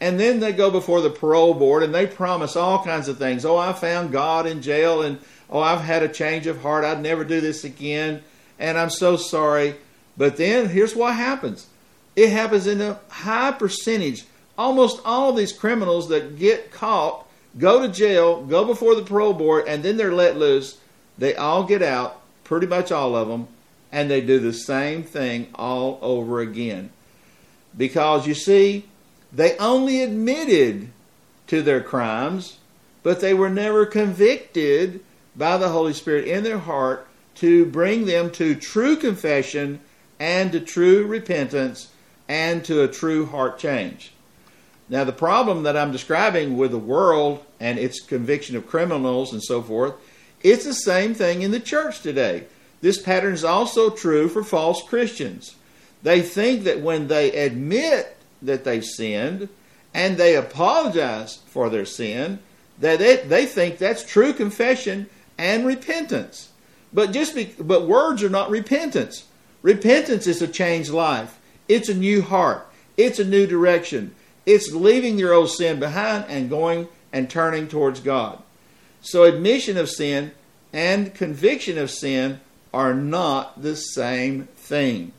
And 0.00 0.18
then 0.18 0.40
they 0.40 0.52
go 0.52 0.70
before 0.70 1.02
the 1.02 1.10
parole 1.10 1.54
board 1.54 1.82
and 1.82 1.94
they 1.94 2.06
promise 2.06 2.56
all 2.56 2.82
kinds 2.82 3.08
of 3.08 3.18
things. 3.18 3.44
Oh, 3.44 3.56
I 3.56 3.72
found 3.72 4.12
God 4.12 4.46
in 4.46 4.62
jail 4.62 5.02
and 5.02 5.18
oh, 5.50 5.60
I've 5.60 5.82
had 5.82 6.02
a 6.02 6.08
change 6.08 6.46
of 6.46 6.62
heart. 6.62 6.84
I'd 6.84 7.02
never 7.02 7.24
do 7.24 7.40
this 7.40 7.64
again. 7.64 8.22
And 8.58 8.78
I'm 8.78 8.90
so 8.90 9.16
sorry. 9.16 9.76
But 10.16 10.36
then 10.36 10.68
here's 10.68 10.96
what 10.96 11.14
happens 11.14 11.66
it 12.16 12.30
happens 12.30 12.66
in 12.66 12.80
a 12.80 12.98
high 13.08 13.52
percentage. 13.52 14.24
Almost 14.58 15.00
all 15.04 15.30
of 15.30 15.36
these 15.36 15.52
criminals 15.52 16.08
that 16.08 16.38
get 16.38 16.70
caught 16.70 17.26
go 17.58 17.86
to 17.86 17.92
jail, 17.92 18.44
go 18.44 18.64
before 18.64 18.94
the 18.94 19.02
parole 19.02 19.32
board, 19.32 19.64
and 19.66 19.82
then 19.82 19.96
they're 19.96 20.12
let 20.12 20.36
loose. 20.36 20.78
They 21.18 21.34
all 21.34 21.64
get 21.64 21.82
out, 21.82 22.20
pretty 22.44 22.66
much 22.66 22.92
all 22.92 23.16
of 23.16 23.28
them, 23.28 23.48
and 23.92 24.10
they 24.10 24.20
do 24.20 24.38
the 24.38 24.52
same 24.52 25.02
thing 25.02 25.48
all 25.54 25.98
over 26.02 26.40
again. 26.40 26.90
Because 27.76 28.26
you 28.26 28.34
see, 28.34 28.86
they 29.32 29.56
only 29.58 30.02
admitted 30.02 30.90
to 31.46 31.62
their 31.62 31.80
crimes, 31.80 32.58
but 33.02 33.20
they 33.20 33.34
were 33.34 33.50
never 33.50 33.86
convicted 33.86 35.00
by 35.36 35.56
the 35.56 35.68
Holy 35.70 35.92
Spirit 35.92 36.26
in 36.26 36.44
their 36.44 36.58
heart 36.58 37.06
to 37.36 37.64
bring 37.64 38.06
them 38.06 38.30
to 38.32 38.54
true 38.54 38.96
confession 38.96 39.80
and 40.18 40.52
to 40.52 40.60
true 40.60 41.06
repentance 41.06 41.90
and 42.28 42.64
to 42.64 42.82
a 42.82 42.88
true 42.88 43.26
heart 43.26 43.58
change. 43.58 44.12
Now, 44.88 45.04
the 45.04 45.12
problem 45.12 45.62
that 45.62 45.76
I'm 45.76 45.92
describing 45.92 46.56
with 46.56 46.72
the 46.72 46.78
world 46.78 47.44
and 47.60 47.78
its 47.78 48.00
conviction 48.00 48.56
of 48.56 48.66
criminals 48.66 49.32
and 49.32 49.42
so 49.42 49.62
forth, 49.62 49.94
it's 50.42 50.64
the 50.64 50.74
same 50.74 51.14
thing 51.14 51.42
in 51.42 51.52
the 51.52 51.60
church 51.60 52.00
today. 52.00 52.44
This 52.80 53.00
pattern 53.00 53.34
is 53.34 53.44
also 53.44 53.90
true 53.90 54.28
for 54.28 54.42
false 54.42 54.82
Christians. 54.82 55.54
They 56.02 56.22
think 56.22 56.64
that 56.64 56.80
when 56.80 57.08
they 57.08 57.30
admit 57.32 58.16
that 58.42 58.64
they've 58.64 58.84
sinned 58.84 59.48
and 59.92 60.16
they 60.16 60.36
apologize 60.36 61.40
for 61.46 61.68
their 61.68 61.84
sin, 61.84 62.38
that 62.78 62.98
they, 62.98 63.16
they 63.16 63.46
think 63.46 63.78
that's 63.78 64.04
true 64.04 64.32
confession 64.32 65.08
and 65.36 65.66
repentance. 65.66 66.50
But 66.92 67.12
just 67.12 67.34
be, 67.34 67.54
but 67.58 67.86
words 67.86 68.22
are 68.22 68.30
not 68.30 68.50
repentance. 68.50 69.24
Repentance 69.62 70.26
is 70.26 70.42
a 70.42 70.48
changed 70.48 70.90
life. 70.90 71.38
It's 71.68 71.88
a 71.88 71.94
new 71.94 72.22
heart. 72.22 72.68
It's 72.96 73.18
a 73.18 73.24
new 73.24 73.46
direction. 73.46 74.14
It's 74.46 74.72
leaving 74.72 75.18
your 75.18 75.32
old 75.32 75.50
sin 75.50 75.78
behind 75.78 76.24
and 76.28 76.50
going 76.50 76.88
and 77.12 77.28
turning 77.28 77.68
towards 77.68 78.00
God. 78.00 78.42
So 79.00 79.24
admission 79.24 79.76
of 79.76 79.88
sin 79.88 80.32
and 80.72 81.14
conviction 81.14 81.78
of 81.78 81.90
sin 81.90 82.40
are 82.72 82.94
not 82.94 83.62
the 83.62 83.76
same 83.76 84.44
thing. 84.56 85.12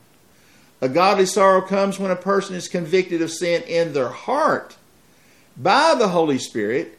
A 0.82 0.88
godly 0.88 1.26
sorrow 1.26 1.62
comes 1.62 2.00
when 2.00 2.10
a 2.10 2.16
person 2.16 2.56
is 2.56 2.66
convicted 2.66 3.22
of 3.22 3.30
sin 3.30 3.62
in 3.62 3.92
their 3.92 4.08
heart 4.08 4.76
by 5.56 5.94
the 5.94 6.08
Holy 6.08 6.38
Spirit, 6.38 6.98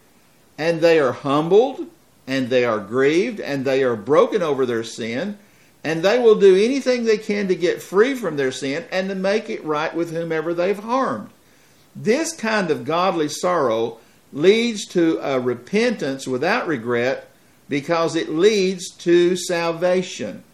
and 0.57 0.79
they 0.79 0.99
are 0.99 1.11
humbled, 1.11 1.87
and 2.25 2.49
they 2.49 2.63
are 2.63 2.79
grieved, 2.79 3.41
and 3.41 3.65
they 3.65 3.83
are 3.83 3.97
broken 3.97 4.41
over 4.41 4.65
their 4.65 4.85
sin, 4.85 5.37
and 5.83 6.01
they 6.01 6.17
will 6.17 6.35
do 6.35 6.55
anything 6.55 7.03
they 7.03 7.17
can 7.17 7.49
to 7.49 7.55
get 7.55 7.81
free 7.81 8.15
from 8.15 8.37
their 8.37 8.53
sin 8.53 8.85
and 8.89 9.09
to 9.09 9.15
make 9.15 9.49
it 9.49 9.65
right 9.65 9.93
with 9.93 10.13
whomever 10.13 10.53
they've 10.53 10.79
harmed. 10.79 11.29
This 11.93 12.31
kind 12.31 12.71
of 12.71 12.85
godly 12.85 13.27
sorrow 13.27 13.97
leads 14.31 14.87
to 14.87 15.19
a 15.21 15.41
repentance 15.41 16.25
without 16.25 16.67
regret 16.67 17.27
because 17.67 18.15
it 18.15 18.29
leads 18.29 18.91
to 18.91 19.35
salvation. 19.35 20.45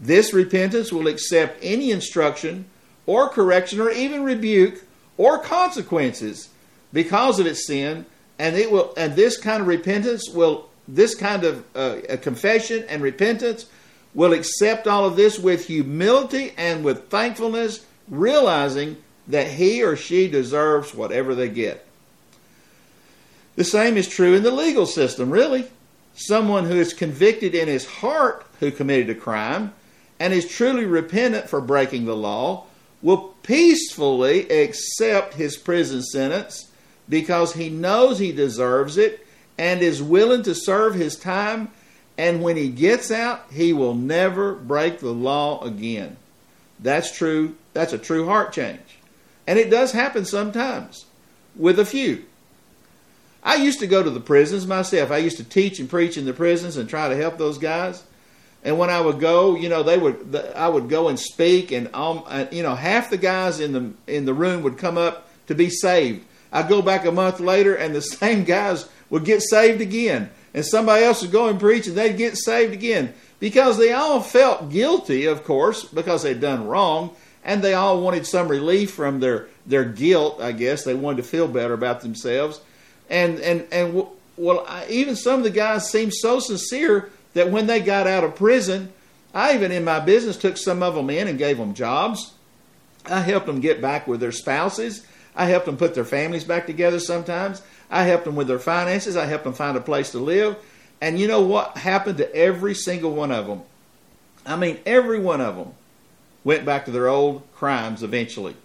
This 0.00 0.32
repentance 0.32 0.92
will 0.92 1.06
accept 1.06 1.58
any 1.62 1.90
instruction 1.90 2.64
or 3.06 3.28
correction 3.28 3.80
or 3.80 3.90
even 3.90 4.24
rebuke 4.24 4.82
or 5.18 5.38
consequences 5.38 6.48
because 6.92 7.38
of 7.38 7.46
its 7.46 7.66
sin 7.66 8.06
and 8.38 8.56
it 8.56 8.70
will 8.70 8.94
and 8.96 9.14
this 9.14 9.36
kind 9.36 9.60
of 9.60 9.66
repentance 9.66 10.28
will 10.30 10.68
this 10.88 11.14
kind 11.14 11.44
of 11.44 11.64
uh, 11.76 11.98
confession 12.22 12.84
and 12.88 13.02
repentance 13.02 13.66
will 14.14 14.32
accept 14.32 14.88
all 14.88 15.04
of 15.04 15.16
this 15.16 15.38
with 15.38 15.66
humility 15.66 16.52
and 16.56 16.82
with 16.82 17.08
thankfulness 17.10 17.84
realizing 18.08 18.96
that 19.28 19.46
he 19.46 19.82
or 19.82 19.94
she 19.94 20.26
deserves 20.26 20.94
whatever 20.94 21.34
they 21.34 21.48
get. 21.48 21.86
The 23.54 23.64
same 23.64 23.96
is 23.96 24.08
true 24.08 24.34
in 24.34 24.42
the 24.42 24.50
legal 24.50 24.86
system 24.86 25.30
really. 25.30 25.68
Someone 26.14 26.64
who 26.64 26.74
is 26.74 26.92
convicted 26.92 27.54
in 27.54 27.68
his 27.68 27.86
heart 27.86 28.46
who 28.58 28.70
committed 28.70 29.10
a 29.10 29.14
crime 29.14 29.72
and 30.20 30.34
is 30.34 30.46
truly 30.46 30.84
repentant 30.84 31.48
for 31.48 31.60
breaking 31.62 32.04
the 32.04 32.14
law 32.14 32.66
will 33.02 33.34
peacefully 33.42 34.48
accept 34.50 35.34
his 35.34 35.56
prison 35.56 36.02
sentence 36.02 36.70
because 37.08 37.54
he 37.54 37.70
knows 37.70 38.18
he 38.18 38.30
deserves 38.30 38.98
it 38.98 39.26
and 39.58 39.80
is 39.80 40.02
willing 40.02 40.42
to 40.42 40.54
serve 40.54 40.94
his 40.94 41.16
time. 41.16 41.70
And 42.18 42.42
when 42.42 42.56
he 42.56 42.68
gets 42.68 43.10
out, 43.10 43.46
he 43.50 43.72
will 43.72 43.94
never 43.94 44.54
break 44.54 45.00
the 45.00 45.12
law 45.12 45.62
again. 45.62 46.18
That's 46.78 47.16
true. 47.16 47.56
That's 47.72 47.94
a 47.94 47.98
true 47.98 48.26
heart 48.26 48.52
change. 48.52 48.98
And 49.46 49.58
it 49.58 49.70
does 49.70 49.92
happen 49.92 50.26
sometimes 50.26 51.06
with 51.56 51.78
a 51.78 51.84
few. 51.84 52.24
I 53.42 53.54
used 53.56 53.80
to 53.80 53.86
go 53.86 54.02
to 54.02 54.10
the 54.10 54.20
prisons 54.20 54.66
myself. 54.66 55.10
I 55.10 55.16
used 55.16 55.38
to 55.38 55.44
teach 55.44 55.78
and 55.78 55.88
preach 55.88 56.18
in 56.18 56.26
the 56.26 56.34
prisons 56.34 56.76
and 56.76 56.88
try 56.88 57.08
to 57.08 57.16
help 57.16 57.38
those 57.38 57.56
guys. 57.56 58.04
And 58.62 58.78
when 58.78 58.90
I 58.90 59.00
would 59.00 59.20
go, 59.20 59.56
you 59.56 59.68
know, 59.68 59.82
they 59.82 59.96
would 59.96 60.36
I 60.54 60.68
would 60.68 60.88
go 60.88 61.08
and 61.08 61.18
speak, 61.18 61.72
and 61.72 61.88
um, 61.94 62.24
you 62.50 62.62
know, 62.62 62.74
half 62.74 63.10
the 63.10 63.16
guys 63.16 63.58
in 63.58 63.72
the 63.72 63.92
in 64.06 64.26
the 64.26 64.34
room 64.34 64.62
would 64.62 64.76
come 64.76 64.98
up 64.98 65.28
to 65.46 65.54
be 65.54 65.70
saved. 65.70 66.24
I'd 66.52 66.68
go 66.68 66.82
back 66.82 67.04
a 67.04 67.12
month 67.12 67.40
later, 67.40 67.74
and 67.74 67.94
the 67.94 68.02
same 68.02 68.44
guys 68.44 68.88
would 69.08 69.24
get 69.24 69.42
saved 69.42 69.80
again, 69.80 70.30
and 70.52 70.64
somebody 70.64 71.04
else 71.04 71.22
would 71.22 71.32
go 71.32 71.48
and 71.48 71.58
preach, 71.58 71.86
and 71.86 71.96
they'd 71.96 72.18
get 72.18 72.36
saved 72.36 72.74
again 72.74 73.14
because 73.38 73.78
they 73.78 73.92
all 73.92 74.20
felt 74.20 74.70
guilty, 74.70 75.24
of 75.24 75.42
course, 75.44 75.84
because 75.84 76.22
they'd 76.22 76.40
done 76.40 76.66
wrong, 76.66 77.16
and 77.42 77.62
they 77.62 77.72
all 77.72 78.02
wanted 78.02 78.26
some 78.26 78.46
relief 78.48 78.92
from 78.92 79.20
their 79.20 79.48
their 79.64 79.84
guilt. 79.84 80.40
I 80.40 80.52
guess 80.52 80.84
they 80.84 80.94
wanted 80.94 81.18
to 81.18 81.22
feel 81.22 81.48
better 81.48 81.72
about 81.72 82.02
themselves, 82.02 82.60
and 83.08 83.40
and 83.40 83.66
and 83.72 84.06
well, 84.36 84.64
I, 84.68 84.86
even 84.88 85.16
some 85.16 85.38
of 85.38 85.44
the 85.44 85.50
guys 85.50 85.90
seemed 85.90 86.14
so 86.14 86.40
sincere 86.40 87.10
that 87.34 87.50
when 87.50 87.66
they 87.66 87.80
got 87.80 88.06
out 88.06 88.24
of 88.24 88.36
prison, 88.36 88.92
I 89.34 89.54
even 89.54 89.70
in 89.72 89.84
my 89.84 90.00
business 90.00 90.36
took 90.36 90.56
some 90.56 90.82
of 90.82 90.94
them 90.94 91.10
in 91.10 91.28
and 91.28 91.38
gave 91.38 91.58
them 91.58 91.74
jobs. 91.74 92.32
I 93.06 93.20
helped 93.20 93.46
them 93.46 93.60
get 93.60 93.80
back 93.80 94.06
with 94.06 94.20
their 94.20 94.32
spouses. 94.32 95.06
I 95.34 95.46
helped 95.46 95.66
them 95.66 95.76
put 95.76 95.94
their 95.94 96.04
families 96.04 96.44
back 96.44 96.66
together 96.66 96.98
sometimes. 96.98 97.62
I 97.90 98.04
helped 98.04 98.24
them 98.24 98.36
with 98.36 98.48
their 98.48 98.58
finances. 98.58 99.16
I 99.16 99.26
helped 99.26 99.44
them 99.44 99.52
find 99.52 99.76
a 99.76 99.80
place 99.80 100.10
to 100.12 100.18
live. 100.18 100.56
And 101.00 101.18
you 101.18 101.28
know 101.28 101.40
what 101.40 101.78
happened 101.78 102.18
to 102.18 102.34
every 102.34 102.74
single 102.74 103.12
one 103.12 103.32
of 103.32 103.46
them? 103.46 103.62
I 104.44 104.56
mean, 104.56 104.78
every 104.84 105.18
one 105.18 105.40
of 105.40 105.56
them 105.56 105.72
went 106.44 106.64
back 106.64 106.84
to 106.84 106.90
their 106.90 107.08
old 107.08 107.42
crimes 107.54 108.02
eventually. 108.02 108.56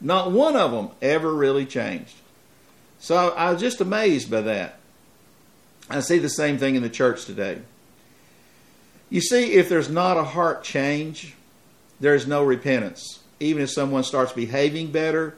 Not 0.00 0.32
one 0.32 0.56
of 0.56 0.72
them 0.72 0.90
ever 1.00 1.32
really 1.32 1.66
changed. 1.66 2.14
So 2.98 3.30
I 3.30 3.52
was 3.52 3.60
just 3.60 3.80
amazed 3.80 4.30
by 4.30 4.40
that. 4.42 4.78
I 5.90 6.00
see 6.00 6.18
the 6.18 6.28
same 6.28 6.58
thing 6.58 6.74
in 6.74 6.82
the 6.82 6.88
church 6.88 7.26
today. 7.26 7.60
You 9.10 9.20
see, 9.20 9.52
if 9.52 9.68
there's 9.68 9.88
not 9.88 10.16
a 10.16 10.24
heart 10.24 10.64
change, 10.64 11.34
there's 12.00 12.26
no 12.26 12.42
repentance. 12.42 13.20
Even 13.40 13.62
if 13.62 13.70
someone 13.70 14.04
starts 14.04 14.32
behaving 14.32 14.90
better 14.90 15.36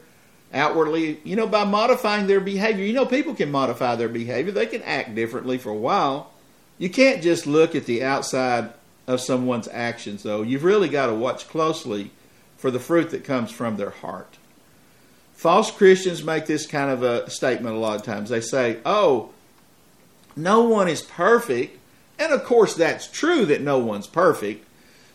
outwardly, 0.53 1.19
you 1.23 1.35
know, 1.35 1.47
by 1.47 1.65
modifying 1.65 2.27
their 2.27 2.39
behavior, 2.39 2.85
you 2.85 2.93
know, 2.93 3.05
people 3.05 3.35
can 3.35 3.51
modify 3.51 3.95
their 3.95 4.09
behavior. 4.09 4.51
They 4.51 4.65
can 4.65 4.81
act 4.83 5.13
differently 5.13 5.57
for 5.57 5.69
a 5.69 5.75
while. 5.75 6.31
You 6.77 6.89
can't 6.89 7.21
just 7.21 7.47
look 7.47 7.75
at 7.75 7.85
the 7.85 8.03
outside 8.03 8.71
of 9.07 9.21
someone's 9.21 9.67
actions, 9.67 10.23
though. 10.23 10.41
You've 10.41 10.63
really 10.63 10.89
got 10.89 11.07
to 11.07 11.13
watch 11.13 11.47
closely 11.47 12.11
for 12.57 12.71
the 12.71 12.79
fruit 12.79 13.11
that 13.11 13.23
comes 13.23 13.51
from 13.51 13.77
their 13.77 13.89
heart. 13.89 14.37
False 15.33 15.69
Christians 15.69 16.23
make 16.23 16.45
this 16.45 16.65
kind 16.65 16.89
of 16.89 17.03
a 17.03 17.29
statement 17.29 17.75
a 17.75 17.79
lot 17.79 17.95
of 17.95 18.03
times. 18.03 18.29
They 18.29 18.41
say, 18.41 18.79
oh, 18.85 19.29
no 20.35 20.61
one 20.63 20.87
is 20.87 21.01
perfect, 21.01 21.76
and 22.19 22.33
of 22.33 22.43
course, 22.43 22.73
that's 22.73 23.07
true 23.07 23.45
that 23.45 23.61
no 23.61 23.77
one's 23.77 24.07
perfect. 24.07 24.65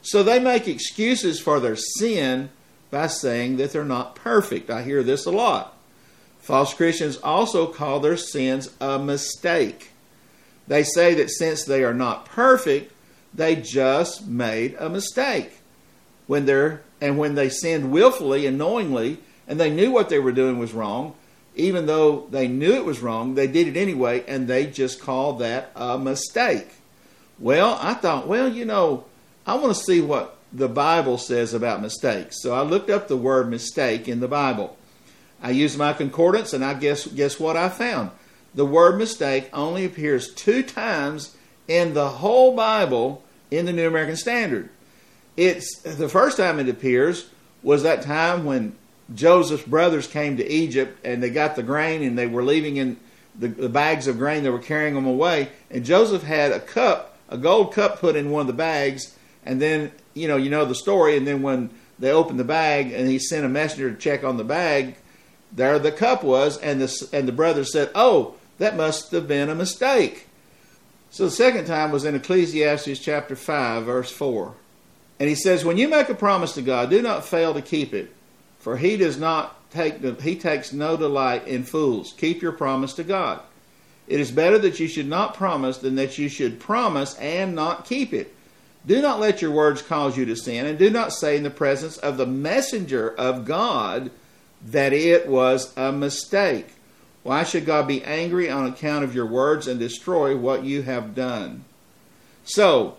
So 0.02 0.22
they 0.22 0.38
make 0.38 0.66
excuses 0.66 1.40
for 1.40 1.60
their 1.60 1.76
sin 1.76 2.50
by 2.90 3.06
saying 3.06 3.56
that 3.56 3.72
they're 3.72 3.84
not 3.84 4.14
perfect. 4.14 4.70
I 4.70 4.82
hear 4.82 5.02
this 5.02 5.26
a 5.26 5.30
lot. 5.30 5.76
False 6.40 6.74
Christians 6.74 7.18
also 7.18 7.66
call 7.66 8.00
their 8.00 8.16
sins 8.16 8.70
a 8.80 8.98
mistake. 8.98 9.90
They 10.66 10.82
say 10.82 11.14
that 11.14 11.30
since 11.30 11.64
they 11.64 11.84
are 11.84 11.94
not 11.94 12.26
perfect, 12.26 12.92
they 13.32 13.56
just 13.56 14.26
made 14.26 14.76
a 14.78 14.88
mistake. 14.88 15.58
When 16.26 16.46
they're 16.46 16.82
and 17.00 17.18
when 17.18 17.34
they 17.34 17.48
sinned 17.48 17.90
willfully 17.90 18.46
and 18.46 18.56
knowingly, 18.56 19.18
and 19.48 19.58
they 19.58 19.70
knew 19.70 19.90
what 19.90 20.08
they 20.08 20.20
were 20.20 20.32
doing 20.32 20.58
was 20.58 20.72
wrong, 20.72 21.14
even 21.56 21.86
though 21.86 22.26
they 22.30 22.46
knew 22.46 22.74
it 22.74 22.84
was 22.84 23.00
wrong, 23.00 23.34
they 23.34 23.48
did 23.48 23.66
it 23.66 23.76
anyway, 23.76 24.24
and 24.28 24.46
they 24.46 24.66
just 24.66 25.00
call 25.00 25.34
that 25.34 25.72
a 25.74 25.98
mistake. 25.98 26.68
Well, 27.42 27.76
I 27.80 27.94
thought, 27.94 28.28
well, 28.28 28.48
you 28.48 28.64
know, 28.64 29.04
I 29.44 29.56
want 29.56 29.74
to 29.74 29.82
see 29.82 30.00
what 30.00 30.36
the 30.52 30.68
Bible 30.68 31.18
says 31.18 31.52
about 31.52 31.82
mistakes. 31.82 32.40
So 32.40 32.54
I 32.54 32.62
looked 32.62 32.88
up 32.88 33.08
the 33.08 33.16
word 33.16 33.50
mistake 33.50 34.06
in 34.06 34.20
the 34.20 34.28
Bible. 34.28 34.76
I 35.42 35.50
used 35.50 35.76
my 35.76 35.92
concordance, 35.92 36.52
and 36.52 36.64
I 36.64 36.74
guess 36.74 37.04
guess 37.08 37.40
what 37.40 37.56
I 37.56 37.68
found? 37.68 38.12
The 38.54 38.64
word 38.64 38.96
mistake 38.96 39.50
only 39.52 39.84
appears 39.84 40.32
two 40.32 40.62
times 40.62 41.36
in 41.66 41.94
the 41.94 42.08
whole 42.08 42.54
Bible 42.54 43.24
in 43.50 43.66
the 43.66 43.72
New 43.72 43.88
American 43.88 44.16
Standard. 44.16 44.70
It's 45.36 45.80
the 45.80 46.08
first 46.08 46.36
time 46.36 46.60
it 46.60 46.68
appears 46.68 47.28
was 47.64 47.82
that 47.82 48.02
time 48.02 48.44
when 48.44 48.76
Joseph's 49.12 49.64
brothers 49.64 50.06
came 50.06 50.36
to 50.36 50.48
Egypt 50.48 50.96
and 51.04 51.20
they 51.20 51.30
got 51.30 51.56
the 51.56 51.64
grain 51.64 52.04
and 52.04 52.16
they 52.16 52.28
were 52.28 52.44
leaving 52.44 52.76
in 52.76 52.98
the, 53.36 53.48
the, 53.48 53.68
bags 53.68 54.06
of 54.06 54.18
grain, 54.18 54.42
they 54.42 54.50
were 54.50 54.58
carrying 54.58 54.94
them 54.94 55.06
away. 55.06 55.48
And 55.70 55.84
Joseph 55.84 56.22
had 56.22 56.52
a 56.52 56.60
cup, 56.60 57.11
a 57.32 57.38
gold 57.38 57.72
cup 57.72 57.98
put 57.98 58.16
in 58.16 58.30
one 58.30 58.42
of 58.42 58.46
the 58.46 58.52
bags. 58.52 59.16
And 59.44 59.60
then, 59.60 59.92
you 60.14 60.28
know, 60.28 60.36
you 60.36 60.50
know 60.50 60.64
the 60.64 60.74
story. 60.74 61.16
And 61.16 61.26
then 61.26 61.42
when 61.42 61.70
they 61.98 62.12
opened 62.12 62.38
the 62.38 62.44
bag 62.44 62.92
and 62.92 63.08
he 63.08 63.18
sent 63.18 63.44
a 63.44 63.48
messenger 63.48 63.90
to 63.90 63.96
check 63.96 64.22
on 64.24 64.36
the 64.36 64.44
bag, 64.44 64.96
there 65.50 65.78
the 65.78 65.92
cup 65.92 66.22
was. 66.22 66.58
And 66.58 66.80
the, 66.80 67.08
and 67.12 67.26
the 67.26 67.32
brother 67.32 67.64
said, 67.64 67.90
Oh, 67.94 68.34
that 68.58 68.76
must 68.76 69.10
have 69.10 69.26
been 69.26 69.48
a 69.48 69.54
mistake. 69.54 70.28
So 71.10 71.24
the 71.24 71.30
second 71.30 71.66
time 71.66 71.90
was 71.90 72.04
in 72.04 72.14
Ecclesiastes 72.14 72.98
chapter 72.98 73.36
5, 73.36 73.84
verse 73.84 74.10
4. 74.10 74.54
And 75.18 75.28
he 75.28 75.34
says, 75.34 75.64
When 75.64 75.76
you 75.76 75.88
make 75.88 76.08
a 76.08 76.14
promise 76.14 76.54
to 76.54 76.62
God, 76.62 76.90
do 76.90 77.02
not 77.02 77.24
fail 77.24 77.52
to 77.54 77.62
keep 77.62 77.92
it 77.92 78.14
for 78.62 78.76
he 78.76 78.96
does 78.96 79.18
not 79.18 79.68
take 79.72 80.02
the, 80.02 80.14
he 80.22 80.36
takes 80.36 80.72
no 80.72 80.96
delight 80.96 81.48
in 81.48 81.64
fools. 81.64 82.14
Keep 82.16 82.42
your 82.42 82.52
promise 82.52 82.92
to 82.94 83.02
God. 83.02 83.40
It 84.06 84.20
is 84.20 84.30
better 84.30 84.58
that 84.58 84.80
you 84.80 84.88
should 84.88 85.08
not 85.08 85.34
promise 85.34 85.78
than 85.78 85.94
that 85.96 86.18
you 86.18 86.28
should 86.28 86.60
promise 86.60 87.14
and 87.14 87.54
not 87.54 87.84
keep 87.84 88.12
it. 88.12 88.34
Do 88.86 89.00
not 89.00 89.20
let 89.20 89.40
your 89.40 89.52
words 89.52 89.80
cause 89.80 90.16
you 90.16 90.24
to 90.24 90.34
sin, 90.34 90.66
and 90.66 90.78
do 90.78 90.90
not 90.90 91.12
say 91.12 91.36
in 91.36 91.44
the 91.44 91.50
presence 91.50 91.96
of 91.98 92.16
the 92.16 92.26
messenger 92.26 93.14
of 93.16 93.44
God 93.44 94.10
that 94.66 94.92
it 94.92 95.28
was 95.28 95.76
a 95.76 95.92
mistake. 95.92 96.66
Why 97.22 97.44
should 97.44 97.64
God 97.64 97.86
be 97.86 98.02
angry 98.02 98.50
on 98.50 98.66
account 98.66 99.04
of 99.04 99.14
your 99.14 99.26
words 99.26 99.68
and 99.68 99.78
destroy 99.78 100.36
what 100.36 100.64
you 100.64 100.82
have 100.82 101.14
done? 101.14 101.64
So, 102.44 102.96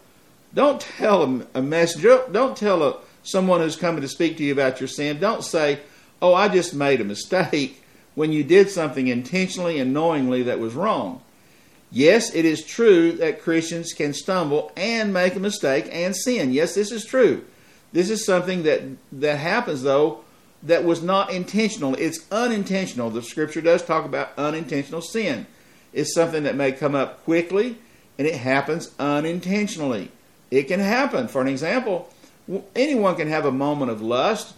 don't 0.53 0.79
tell 0.79 1.43
a 1.53 1.61
messenger, 1.61 2.23
don't 2.31 2.55
tell 2.55 2.81
a 2.81 2.97
someone 3.23 3.61
who's 3.61 3.75
coming 3.75 4.01
to 4.01 4.07
speak 4.07 4.37
to 4.37 4.43
you 4.43 4.53
about 4.53 4.79
your 4.79 4.87
sin, 4.87 5.19
don't 5.19 5.43
say, 5.43 5.79
Oh, 6.21 6.33
I 6.33 6.47
just 6.47 6.73
made 6.73 7.01
a 7.01 7.05
mistake 7.05 7.82
when 8.15 8.31
you 8.31 8.43
did 8.43 8.69
something 8.69 9.07
intentionally 9.07 9.79
and 9.79 9.93
knowingly 9.93 10.43
that 10.43 10.59
was 10.59 10.73
wrong. 10.73 11.21
Yes, 11.91 12.33
it 12.33 12.45
is 12.45 12.65
true 12.65 13.11
that 13.13 13.41
Christians 13.41 13.93
can 13.93 14.13
stumble 14.13 14.71
and 14.75 15.13
make 15.13 15.35
a 15.35 15.39
mistake 15.39 15.87
and 15.91 16.15
sin. 16.15 16.51
Yes, 16.51 16.73
this 16.73 16.91
is 16.91 17.05
true. 17.05 17.45
This 17.91 18.09
is 18.09 18.25
something 18.25 18.63
that, 18.63 18.81
that 19.11 19.37
happens, 19.37 19.83
though, 19.83 20.23
that 20.63 20.83
was 20.83 21.03
not 21.03 21.31
intentional. 21.31 21.93
It's 21.95 22.25
unintentional. 22.31 23.09
The 23.09 23.21
scripture 23.21 23.61
does 23.61 23.83
talk 23.83 24.05
about 24.05 24.31
unintentional 24.37 25.01
sin. 25.01 25.45
It's 25.91 26.13
something 26.15 26.43
that 26.43 26.55
may 26.55 26.71
come 26.71 26.95
up 26.95 27.23
quickly 27.23 27.77
and 28.17 28.27
it 28.27 28.35
happens 28.35 28.91
unintentionally. 28.99 30.11
It 30.51 30.63
can 30.63 30.79
happen. 30.79 31.27
For 31.27 31.41
an 31.41 31.47
example, 31.47 32.09
anyone 32.75 33.15
can 33.15 33.27
have 33.27 33.45
a 33.45 33.51
moment 33.51 33.91
of 33.91 34.01
lust, 34.01 34.53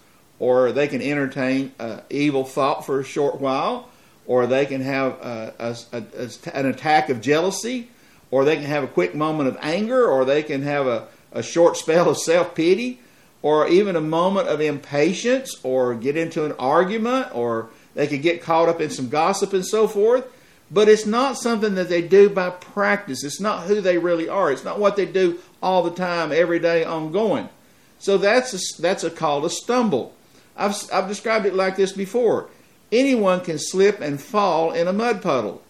or 0.45 0.71
they 0.71 0.87
can 0.87 1.01
entertain 1.01 1.71
an 1.79 1.99
evil 2.11 2.43
thought 2.43 2.85
for 2.85 2.99
a 2.99 3.03
short 3.03 3.41
while, 3.41 3.89
or 4.27 4.45
they 4.45 4.63
can 4.67 4.79
have 4.79 5.13
a, 5.13 5.53
a, 5.57 5.75
a, 5.91 6.29
an 6.53 6.67
attack 6.67 7.09
of 7.09 7.19
jealousy, 7.19 7.89
or 8.29 8.45
they 8.45 8.55
can 8.55 8.65
have 8.65 8.83
a 8.83 8.87
quick 8.87 9.15
moment 9.15 9.49
of 9.49 9.57
anger, 9.59 10.05
or 10.05 10.23
they 10.23 10.43
can 10.43 10.61
have 10.61 10.85
a, 10.85 11.07
a 11.31 11.41
short 11.41 11.75
spell 11.77 12.11
of 12.11 12.19
self 12.19 12.53
pity, 12.53 12.99
or 13.41 13.67
even 13.67 13.95
a 13.95 14.01
moment 14.01 14.47
of 14.47 14.61
impatience, 14.61 15.59
or 15.63 15.95
get 15.95 16.15
into 16.15 16.45
an 16.45 16.51
argument, 16.59 17.33
or 17.33 17.69
they 17.95 18.05
could 18.05 18.21
get 18.21 18.43
caught 18.43 18.69
up 18.69 18.79
in 18.79 18.91
some 18.91 19.09
gossip 19.09 19.51
and 19.51 19.65
so 19.65 19.87
forth. 19.87 20.31
But 20.69 20.89
it's 20.89 21.07
not 21.07 21.39
something 21.39 21.73
that 21.73 21.89
they 21.89 22.03
do 22.03 22.29
by 22.29 22.51
practice. 22.51 23.23
It's 23.23 23.41
not 23.41 23.63
who 23.63 23.81
they 23.81 23.97
really 23.97 24.29
are. 24.29 24.51
It's 24.51 24.63
not 24.63 24.77
what 24.77 24.95
they 24.95 25.07
do 25.07 25.39
all 25.63 25.81
the 25.81 25.89
time, 25.89 26.31
every 26.31 26.59
day, 26.59 26.83
ongoing. 26.83 27.49
So 27.97 28.19
that's 28.19 28.53
a, 28.53 28.81
that's 28.81 29.03
a 29.03 29.09
called 29.09 29.45
a 29.45 29.49
stumble. 29.49 30.14
I've, 30.55 30.75
I've 30.91 31.07
described 31.07 31.45
it 31.45 31.55
like 31.55 31.75
this 31.75 31.91
before. 31.91 32.49
Anyone 32.91 33.41
can 33.41 33.59
slip 33.59 33.99
and 33.99 34.21
fall 34.21 34.71
in 34.71 34.87
a 34.87 34.93
mud 34.93 35.21
puddle. 35.21 35.61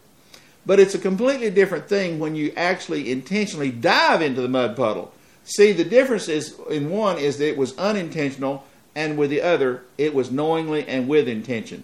But 0.66 0.80
it's 0.80 0.96
a 0.96 1.00
completely 1.00 1.50
different 1.52 1.88
thing 1.88 2.20
when 2.20 2.36
you 2.36 2.52
actually 2.56 3.12
intentionally 3.12 3.72
dive 3.72 4.22
into 4.22 4.42
the 4.42 4.48
mud 4.48 4.76
puddle. 4.76 5.14
See, 5.44 5.72
the 5.72 5.86
difference 5.86 6.28
is 6.28 6.56
in 6.70 6.90
one 6.90 7.20
is 7.20 7.38
that 7.38 7.50
it 7.50 7.58
was 7.58 7.78
unintentional, 7.78 8.66
and 8.96 9.18
with 9.18 9.30
the 9.30 9.42
other, 9.42 9.84
it 9.98 10.16
was 10.16 10.32
knowingly 10.32 10.88
and 10.88 11.08
with 11.08 11.28
intention. 11.28 11.84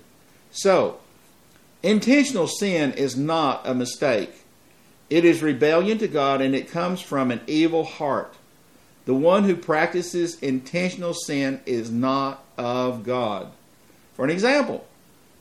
So, 0.52 0.98
intentional 1.84 2.48
sin 2.48 2.94
is 2.94 3.16
not 3.16 3.62
a 3.66 3.76
mistake. 3.76 4.32
It 5.12 5.26
is 5.26 5.44
rebellion 5.44 6.00
to 6.00 6.08
God, 6.08 6.42
and 6.42 6.56
it 6.56 6.72
comes 6.72 7.02
from 7.02 7.30
an 7.30 7.42
evil 7.46 7.84
heart. 7.84 8.34
The 9.06 9.14
one 9.14 9.44
who 9.44 9.56
practices 9.56 10.40
intentional 10.40 11.14
sin 11.14 11.60
is 11.66 11.92
not 11.92 12.44
of 12.62 13.04
God. 13.04 13.52
For 14.14 14.26
an 14.26 14.32
example, 14.32 14.86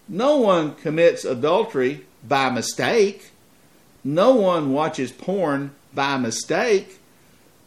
no 0.09 0.39
one 0.39 0.75
commits 0.75 1.25
adultery 1.25 2.05
by 2.27 2.51
mistake. 2.51 3.31
No 4.03 4.35
one 4.35 4.73
watches 4.73 5.13
porn 5.13 5.73
by 5.95 6.17
mistake. 6.17 6.99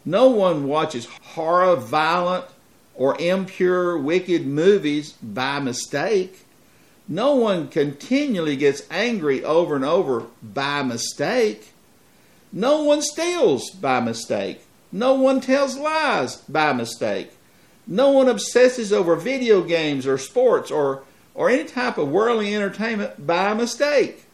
No 0.04 0.28
one 0.28 0.66
watches 0.66 1.06
horror, 1.06 1.76
violent, 1.76 2.44
or 2.94 3.18
impure, 3.20 3.96
wicked 3.96 4.46
movies 4.46 5.12
by 5.22 5.60
mistake. 5.60 6.44
No 7.08 7.34
one 7.34 7.68
continually 7.68 8.56
gets 8.56 8.82
angry 8.90 9.44
over 9.44 9.76
and 9.76 9.84
over 9.84 10.26
by 10.42 10.82
mistake. 10.82 11.72
No 12.52 12.82
one 12.82 13.02
steals 13.02 13.70
by 13.70 14.00
mistake. 14.00 14.62
No 14.92 15.14
one 15.14 15.40
tells 15.40 15.76
lies 15.76 16.36
by 16.36 16.72
mistake. 16.72 17.30
No 17.86 18.10
one 18.10 18.28
obsesses 18.28 18.92
over 18.92 19.16
video 19.16 19.62
games 19.62 20.06
or 20.06 20.18
sports 20.18 20.70
or, 20.70 21.02
or 21.34 21.50
any 21.50 21.64
type 21.64 21.98
of 21.98 22.08
worldly 22.08 22.54
entertainment 22.54 23.26
by 23.26 23.54
mistake. 23.54 24.24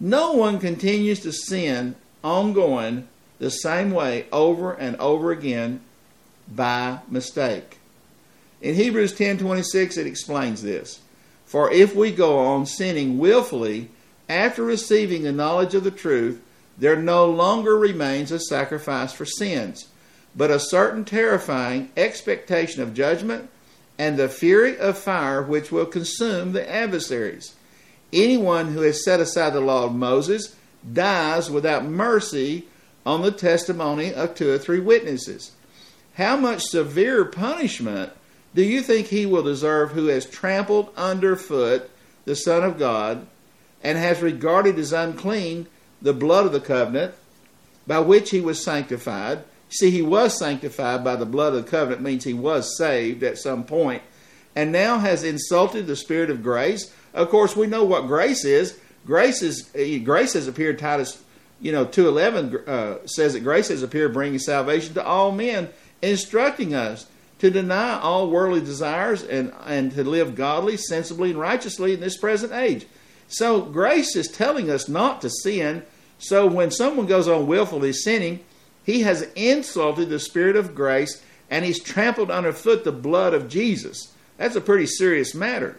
No 0.00 0.32
one 0.32 0.58
continues 0.58 1.20
to 1.20 1.32
sin 1.32 1.96
ongoing 2.22 3.08
the 3.38 3.50
same 3.50 3.90
way 3.90 4.26
over 4.32 4.72
and 4.72 4.96
over 4.96 5.30
again 5.30 5.80
by 6.48 7.00
mistake. 7.08 7.78
In 8.60 8.74
Hebrews 8.74 9.12
10:26 9.12 9.96
it 9.96 10.06
explains 10.06 10.62
this. 10.62 11.00
For 11.46 11.70
if 11.70 11.94
we 11.94 12.10
go 12.10 12.38
on 12.38 12.66
sinning 12.66 13.18
willfully 13.18 13.90
after 14.28 14.62
receiving 14.62 15.22
the 15.22 15.32
knowledge 15.32 15.74
of 15.74 15.84
the 15.84 15.90
truth, 15.90 16.40
there 16.76 16.96
no 16.96 17.30
longer 17.30 17.76
remains 17.76 18.30
a 18.30 18.38
sacrifice 18.38 19.12
for 19.12 19.24
sins, 19.24 19.86
but 20.36 20.50
a 20.50 20.60
certain 20.60 21.04
terrifying 21.04 21.90
expectation 21.96 22.82
of 22.82 22.94
judgment 22.94 23.50
and 23.98 24.16
the 24.16 24.28
fury 24.28 24.78
of 24.78 24.96
fire 24.96 25.42
which 25.42 25.72
will 25.72 25.86
consume 25.86 26.52
the 26.52 26.70
adversaries. 26.70 27.54
Anyone 28.12 28.72
who 28.72 28.82
has 28.82 29.04
set 29.04 29.20
aside 29.20 29.52
the 29.52 29.60
law 29.60 29.84
of 29.84 29.94
Moses 29.94 30.54
dies 30.92 31.50
without 31.50 31.84
mercy 31.84 32.66
on 33.04 33.22
the 33.22 33.32
testimony 33.32 34.14
of 34.14 34.34
two 34.34 34.50
or 34.50 34.58
three 34.58 34.80
witnesses. 34.80 35.52
How 36.14 36.36
much 36.36 36.62
severe 36.62 37.24
punishment 37.24 38.12
do 38.54 38.62
you 38.62 38.82
think 38.82 39.06
he 39.06 39.26
will 39.26 39.42
deserve 39.42 39.92
who 39.92 40.06
has 40.06 40.26
trampled 40.26 40.90
underfoot 40.96 41.90
the 42.24 42.36
Son 42.36 42.64
of 42.64 42.78
God 42.78 43.26
and 43.82 43.96
has 43.98 44.20
regarded 44.22 44.78
as 44.78 44.92
unclean 44.92 45.66
the 46.00 46.12
blood 46.12 46.46
of 46.46 46.52
the 46.52 46.60
covenant 46.60 47.14
by 47.86 48.00
which 48.00 48.30
he 48.30 48.40
was 48.40 48.62
sanctified. 48.62 49.42
See, 49.70 49.90
he 49.90 50.02
was 50.02 50.38
sanctified 50.38 51.04
by 51.04 51.16
the 51.16 51.26
blood 51.26 51.54
of 51.54 51.64
the 51.64 51.70
covenant, 51.70 52.02
means 52.02 52.24
he 52.24 52.34
was 52.34 52.76
saved 52.78 53.22
at 53.22 53.38
some 53.38 53.64
point, 53.64 54.02
and 54.56 54.72
now 54.72 54.98
has 54.98 55.22
insulted 55.22 55.86
the 55.86 55.96
Spirit 55.96 56.30
of 56.30 56.42
grace. 56.42 56.92
Of 57.12 57.28
course, 57.28 57.54
we 57.54 57.66
know 57.66 57.84
what 57.84 58.06
grace 58.06 58.44
is. 58.44 58.78
Grace 59.06 59.42
is 59.42 59.70
eh, 59.74 59.98
grace 59.98 60.32
has 60.32 60.48
appeared. 60.48 60.78
Titus, 60.78 61.22
you 61.60 61.72
know, 61.72 61.84
two 61.84 62.08
eleven 62.08 62.56
uh, 62.66 63.06
says 63.06 63.34
that 63.34 63.40
grace 63.40 63.68
has 63.68 63.82
appeared, 63.82 64.12
bringing 64.12 64.38
salvation 64.38 64.94
to 64.94 65.04
all 65.04 65.32
men, 65.32 65.68
instructing 66.02 66.74
us 66.74 67.06
to 67.38 67.50
deny 67.50 67.98
all 68.00 68.30
worldly 68.30 68.60
desires 68.60 69.22
and, 69.22 69.52
and 69.64 69.92
to 69.92 70.02
live 70.02 70.34
godly, 70.34 70.76
sensibly, 70.76 71.30
and 71.30 71.38
righteously 71.38 71.94
in 71.94 72.00
this 72.00 72.16
present 72.16 72.52
age. 72.52 72.86
So 73.28 73.60
grace 73.60 74.16
is 74.16 74.28
telling 74.28 74.70
us 74.70 74.88
not 74.88 75.20
to 75.20 75.30
sin. 75.30 75.84
So 76.18 76.46
when 76.46 76.70
someone 76.70 77.06
goes 77.06 77.28
on 77.28 77.46
willfully 77.46 77.92
sinning, 77.92 78.40
he 78.88 79.02
has 79.02 79.20
insulted 79.36 80.08
the 80.08 80.18
Spirit 80.18 80.56
of 80.56 80.74
grace 80.74 81.22
and 81.50 81.62
he's 81.62 81.78
trampled 81.78 82.30
underfoot 82.30 82.84
the 82.84 82.90
blood 82.90 83.34
of 83.34 83.46
Jesus. 83.46 84.14
That's 84.38 84.56
a 84.56 84.62
pretty 84.62 84.86
serious 84.86 85.34
matter. 85.34 85.76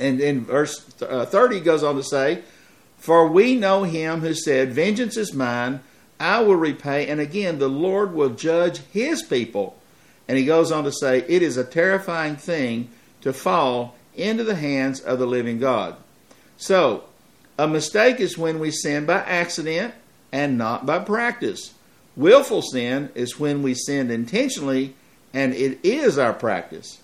And 0.00 0.20
in 0.20 0.44
verse 0.44 0.84
uh, 1.00 1.26
30 1.26 1.60
goes 1.60 1.84
on 1.84 1.94
to 1.94 2.02
say, 2.02 2.42
For 2.98 3.28
we 3.28 3.54
know 3.54 3.84
him 3.84 4.22
who 4.22 4.34
said, 4.34 4.72
Vengeance 4.72 5.16
is 5.16 5.34
mine, 5.34 5.78
I 6.18 6.40
will 6.40 6.56
repay. 6.56 7.06
And 7.06 7.20
again, 7.20 7.60
the 7.60 7.68
Lord 7.68 8.12
will 8.12 8.30
judge 8.30 8.78
his 8.92 9.22
people. 9.22 9.78
And 10.26 10.36
he 10.36 10.44
goes 10.44 10.72
on 10.72 10.82
to 10.82 10.90
say, 10.90 11.24
It 11.28 11.42
is 11.42 11.56
a 11.56 11.62
terrifying 11.62 12.34
thing 12.34 12.88
to 13.20 13.32
fall 13.32 13.94
into 14.16 14.42
the 14.42 14.56
hands 14.56 14.98
of 14.98 15.20
the 15.20 15.26
living 15.28 15.60
God. 15.60 15.94
So, 16.56 17.04
a 17.56 17.68
mistake 17.68 18.18
is 18.18 18.36
when 18.36 18.58
we 18.58 18.72
sin 18.72 19.06
by 19.06 19.18
accident 19.18 19.94
and 20.32 20.58
not 20.58 20.84
by 20.86 20.98
practice. 20.98 21.72
Willful 22.16 22.62
sin 22.62 23.10
is 23.14 23.38
when 23.38 23.62
we 23.62 23.74
sin 23.74 24.10
intentionally 24.10 24.94
and 25.34 25.52
it 25.52 25.78
is 25.84 26.18
our 26.18 26.32
practice. 26.32 26.98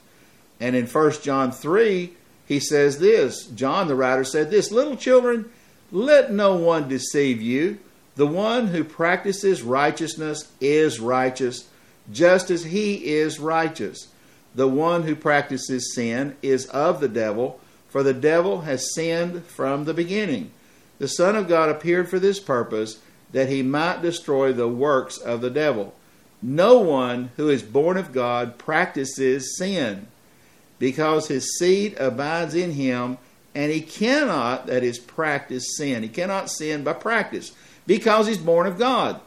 And 0.58 0.74
in 0.74 0.86
1 0.86 1.12
John 1.22 1.52
3, 1.52 2.12
he 2.46 2.60
says 2.60 2.98
this 2.98 3.46
John, 3.46 3.88
the 3.88 3.94
writer, 3.94 4.24
said 4.24 4.50
this 4.50 4.72
Little 4.72 4.96
children, 4.96 5.50
let 5.90 6.32
no 6.32 6.54
one 6.54 6.88
deceive 6.88 7.42
you. 7.42 7.78
The 8.14 8.26
one 8.26 8.68
who 8.68 8.84
practices 8.84 9.62
righteousness 9.62 10.50
is 10.60 11.00
righteous, 11.00 11.68
just 12.10 12.50
as 12.50 12.64
he 12.64 13.14
is 13.14 13.38
righteous. 13.38 14.08
The 14.54 14.68
one 14.68 15.02
who 15.02 15.16
practices 15.16 15.94
sin 15.94 16.36
is 16.42 16.66
of 16.66 17.00
the 17.00 17.08
devil, 17.08 17.60
for 17.88 18.02
the 18.02 18.14
devil 18.14 18.62
has 18.62 18.94
sinned 18.94 19.44
from 19.44 19.84
the 19.84 19.94
beginning. 19.94 20.50
The 20.98 21.08
Son 21.08 21.36
of 21.36 21.48
God 21.48 21.68
appeared 21.68 22.08
for 22.08 22.18
this 22.18 22.38
purpose, 22.38 23.00
that 23.32 23.48
he 23.48 23.62
might 23.62 24.02
destroy 24.02 24.52
the 24.52 24.68
works 24.68 25.18
of 25.18 25.40
the 25.40 25.50
devil. 25.50 25.94
No 26.40 26.78
one 26.78 27.30
who 27.36 27.48
is 27.48 27.62
born 27.62 27.96
of 27.96 28.12
God 28.12 28.58
practices 28.58 29.56
sin 29.56 30.08
because 30.78 31.28
his 31.28 31.56
seed 31.58 31.96
abides 31.98 32.56
in 32.56 32.72
him, 32.72 33.16
and 33.54 33.70
he 33.70 33.80
cannot, 33.80 34.66
that 34.66 34.82
is, 34.82 34.98
practice 34.98 35.76
sin. 35.76 36.02
He 36.02 36.08
cannot 36.08 36.50
sin 36.50 36.82
by 36.82 36.94
practice, 36.94 37.52
because 37.86 38.26
he's 38.26 38.38
born 38.38 38.66
of 38.66 38.78
God. 38.78 39.20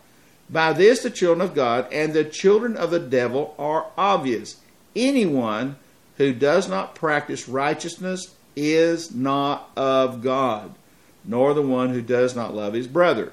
By 0.49 0.73
this, 0.73 1.01
the 1.01 1.09
children 1.09 1.47
of 1.47 1.55
God 1.55 1.87
and 1.93 2.13
the 2.13 2.25
children 2.25 2.75
of 2.75 2.91
the 2.91 2.99
devil 2.99 3.55
are 3.57 3.87
obvious. 3.97 4.57
Anyone 4.95 5.77
who 6.17 6.33
does 6.33 6.67
not 6.67 6.93
practice 6.93 7.47
righteousness 7.47 8.35
is 8.55 9.15
not 9.15 9.69
of 9.77 10.21
God, 10.21 10.75
nor 11.23 11.53
the 11.53 11.61
one 11.61 11.89
who 11.89 12.01
does 12.01 12.35
not 12.35 12.53
love 12.53 12.73
his 12.73 12.87
brother. 12.87 13.31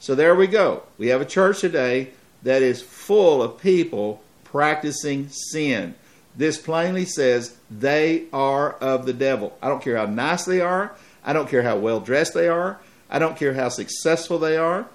So 0.00 0.14
there 0.14 0.34
we 0.34 0.46
go. 0.46 0.84
We 0.96 1.08
have 1.08 1.20
a 1.20 1.26
church 1.26 1.60
today 1.60 2.08
that 2.42 2.62
is 2.62 2.80
full 2.80 3.42
of 3.42 3.60
people 3.60 4.22
practicing 4.44 5.28
sin. 5.28 5.94
This 6.34 6.56
plainly 6.56 7.04
says 7.04 7.54
they 7.70 8.24
are 8.32 8.72
of 8.72 9.04
the 9.04 9.12
devil. 9.12 9.56
I 9.60 9.68
don't 9.68 9.82
care 9.82 9.98
how 9.98 10.06
nice 10.06 10.46
they 10.46 10.62
are. 10.62 10.94
I 11.22 11.34
don't 11.34 11.50
care 11.50 11.62
how 11.62 11.76
well 11.76 12.00
dressed 12.00 12.32
they 12.32 12.48
are. 12.48 12.80
I 13.10 13.18
don't 13.18 13.36
care 13.36 13.52
how 13.52 13.68
successful 13.68 14.38
they 14.38 14.56
are. 14.56 14.86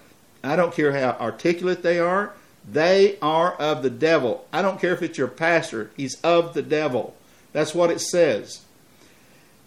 I 0.44 0.56
don't 0.56 0.74
care 0.74 0.92
how 0.92 1.16
articulate 1.20 1.84
they 1.84 2.00
are. 2.00 2.34
They 2.68 3.20
are 3.22 3.54
of 3.54 3.84
the 3.84 3.92
devil. 3.92 4.48
I 4.52 4.64
don't 4.64 4.82
care 4.82 4.94
if 4.94 5.04
it's 5.04 5.20
your 5.20 5.28
pastor, 5.28 5.92
he's 5.96 6.20
of 6.22 6.56
the 6.56 6.64
devil. 6.64 7.16
That's 7.54 7.76
what 7.76 7.92
it 7.92 8.02
says. 8.02 8.62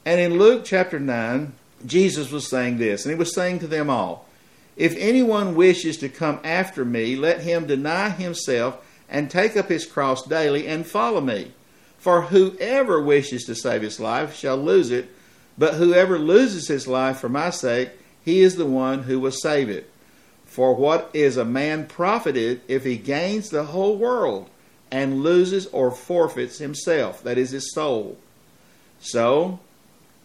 And 0.04 0.20
in 0.20 0.36
Luke 0.36 0.64
chapter 0.64 0.98
9, 0.98 1.52
Jesus 1.86 2.32
was 2.32 2.50
saying 2.50 2.78
this, 2.78 3.04
and 3.04 3.12
he 3.12 3.18
was 3.18 3.32
saying 3.32 3.60
to 3.60 3.68
them 3.68 3.88
all 3.88 4.27
If 4.78 4.94
anyone 4.96 5.56
wishes 5.56 5.96
to 5.98 6.08
come 6.08 6.38
after 6.44 6.84
me, 6.84 7.16
let 7.16 7.40
him 7.40 7.66
deny 7.66 8.10
himself 8.10 8.78
and 9.08 9.28
take 9.28 9.56
up 9.56 9.68
his 9.68 9.84
cross 9.84 10.24
daily 10.24 10.68
and 10.68 10.86
follow 10.86 11.20
me. 11.20 11.50
For 11.98 12.22
whoever 12.22 13.02
wishes 13.02 13.44
to 13.46 13.56
save 13.56 13.82
his 13.82 13.98
life 13.98 14.36
shall 14.36 14.56
lose 14.56 14.92
it, 14.92 15.10
but 15.58 15.74
whoever 15.74 16.16
loses 16.16 16.68
his 16.68 16.86
life 16.86 17.18
for 17.18 17.28
my 17.28 17.50
sake, 17.50 17.90
he 18.24 18.40
is 18.40 18.54
the 18.54 18.66
one 18.66 19.02
who 19.02 19.18
will 19.18 19.32
save 19.32 19.68
it. 19.68 19.90
For 20.46 20.76
what 20.76 21.10
is 21.12 21.36
a 21.36 21.44
man 21.44 21.86
profited 21.86 22.60
if 22.68 22.84
he 22.84 22.96
gains 22.96 23.50
the 23.50 23.64
whole 23.64 23.96
world 23.96 24.48
and 24.92 25.24
loses 25.24 25.66
or 25.66 25.90
forfeits 25.90 26.58
himself, 26.58 27.20
that 27.24 27.36
is, 27.36 27.50
his 27.50 27.74
soul? 27.74 28.16
So, 29.00 29.58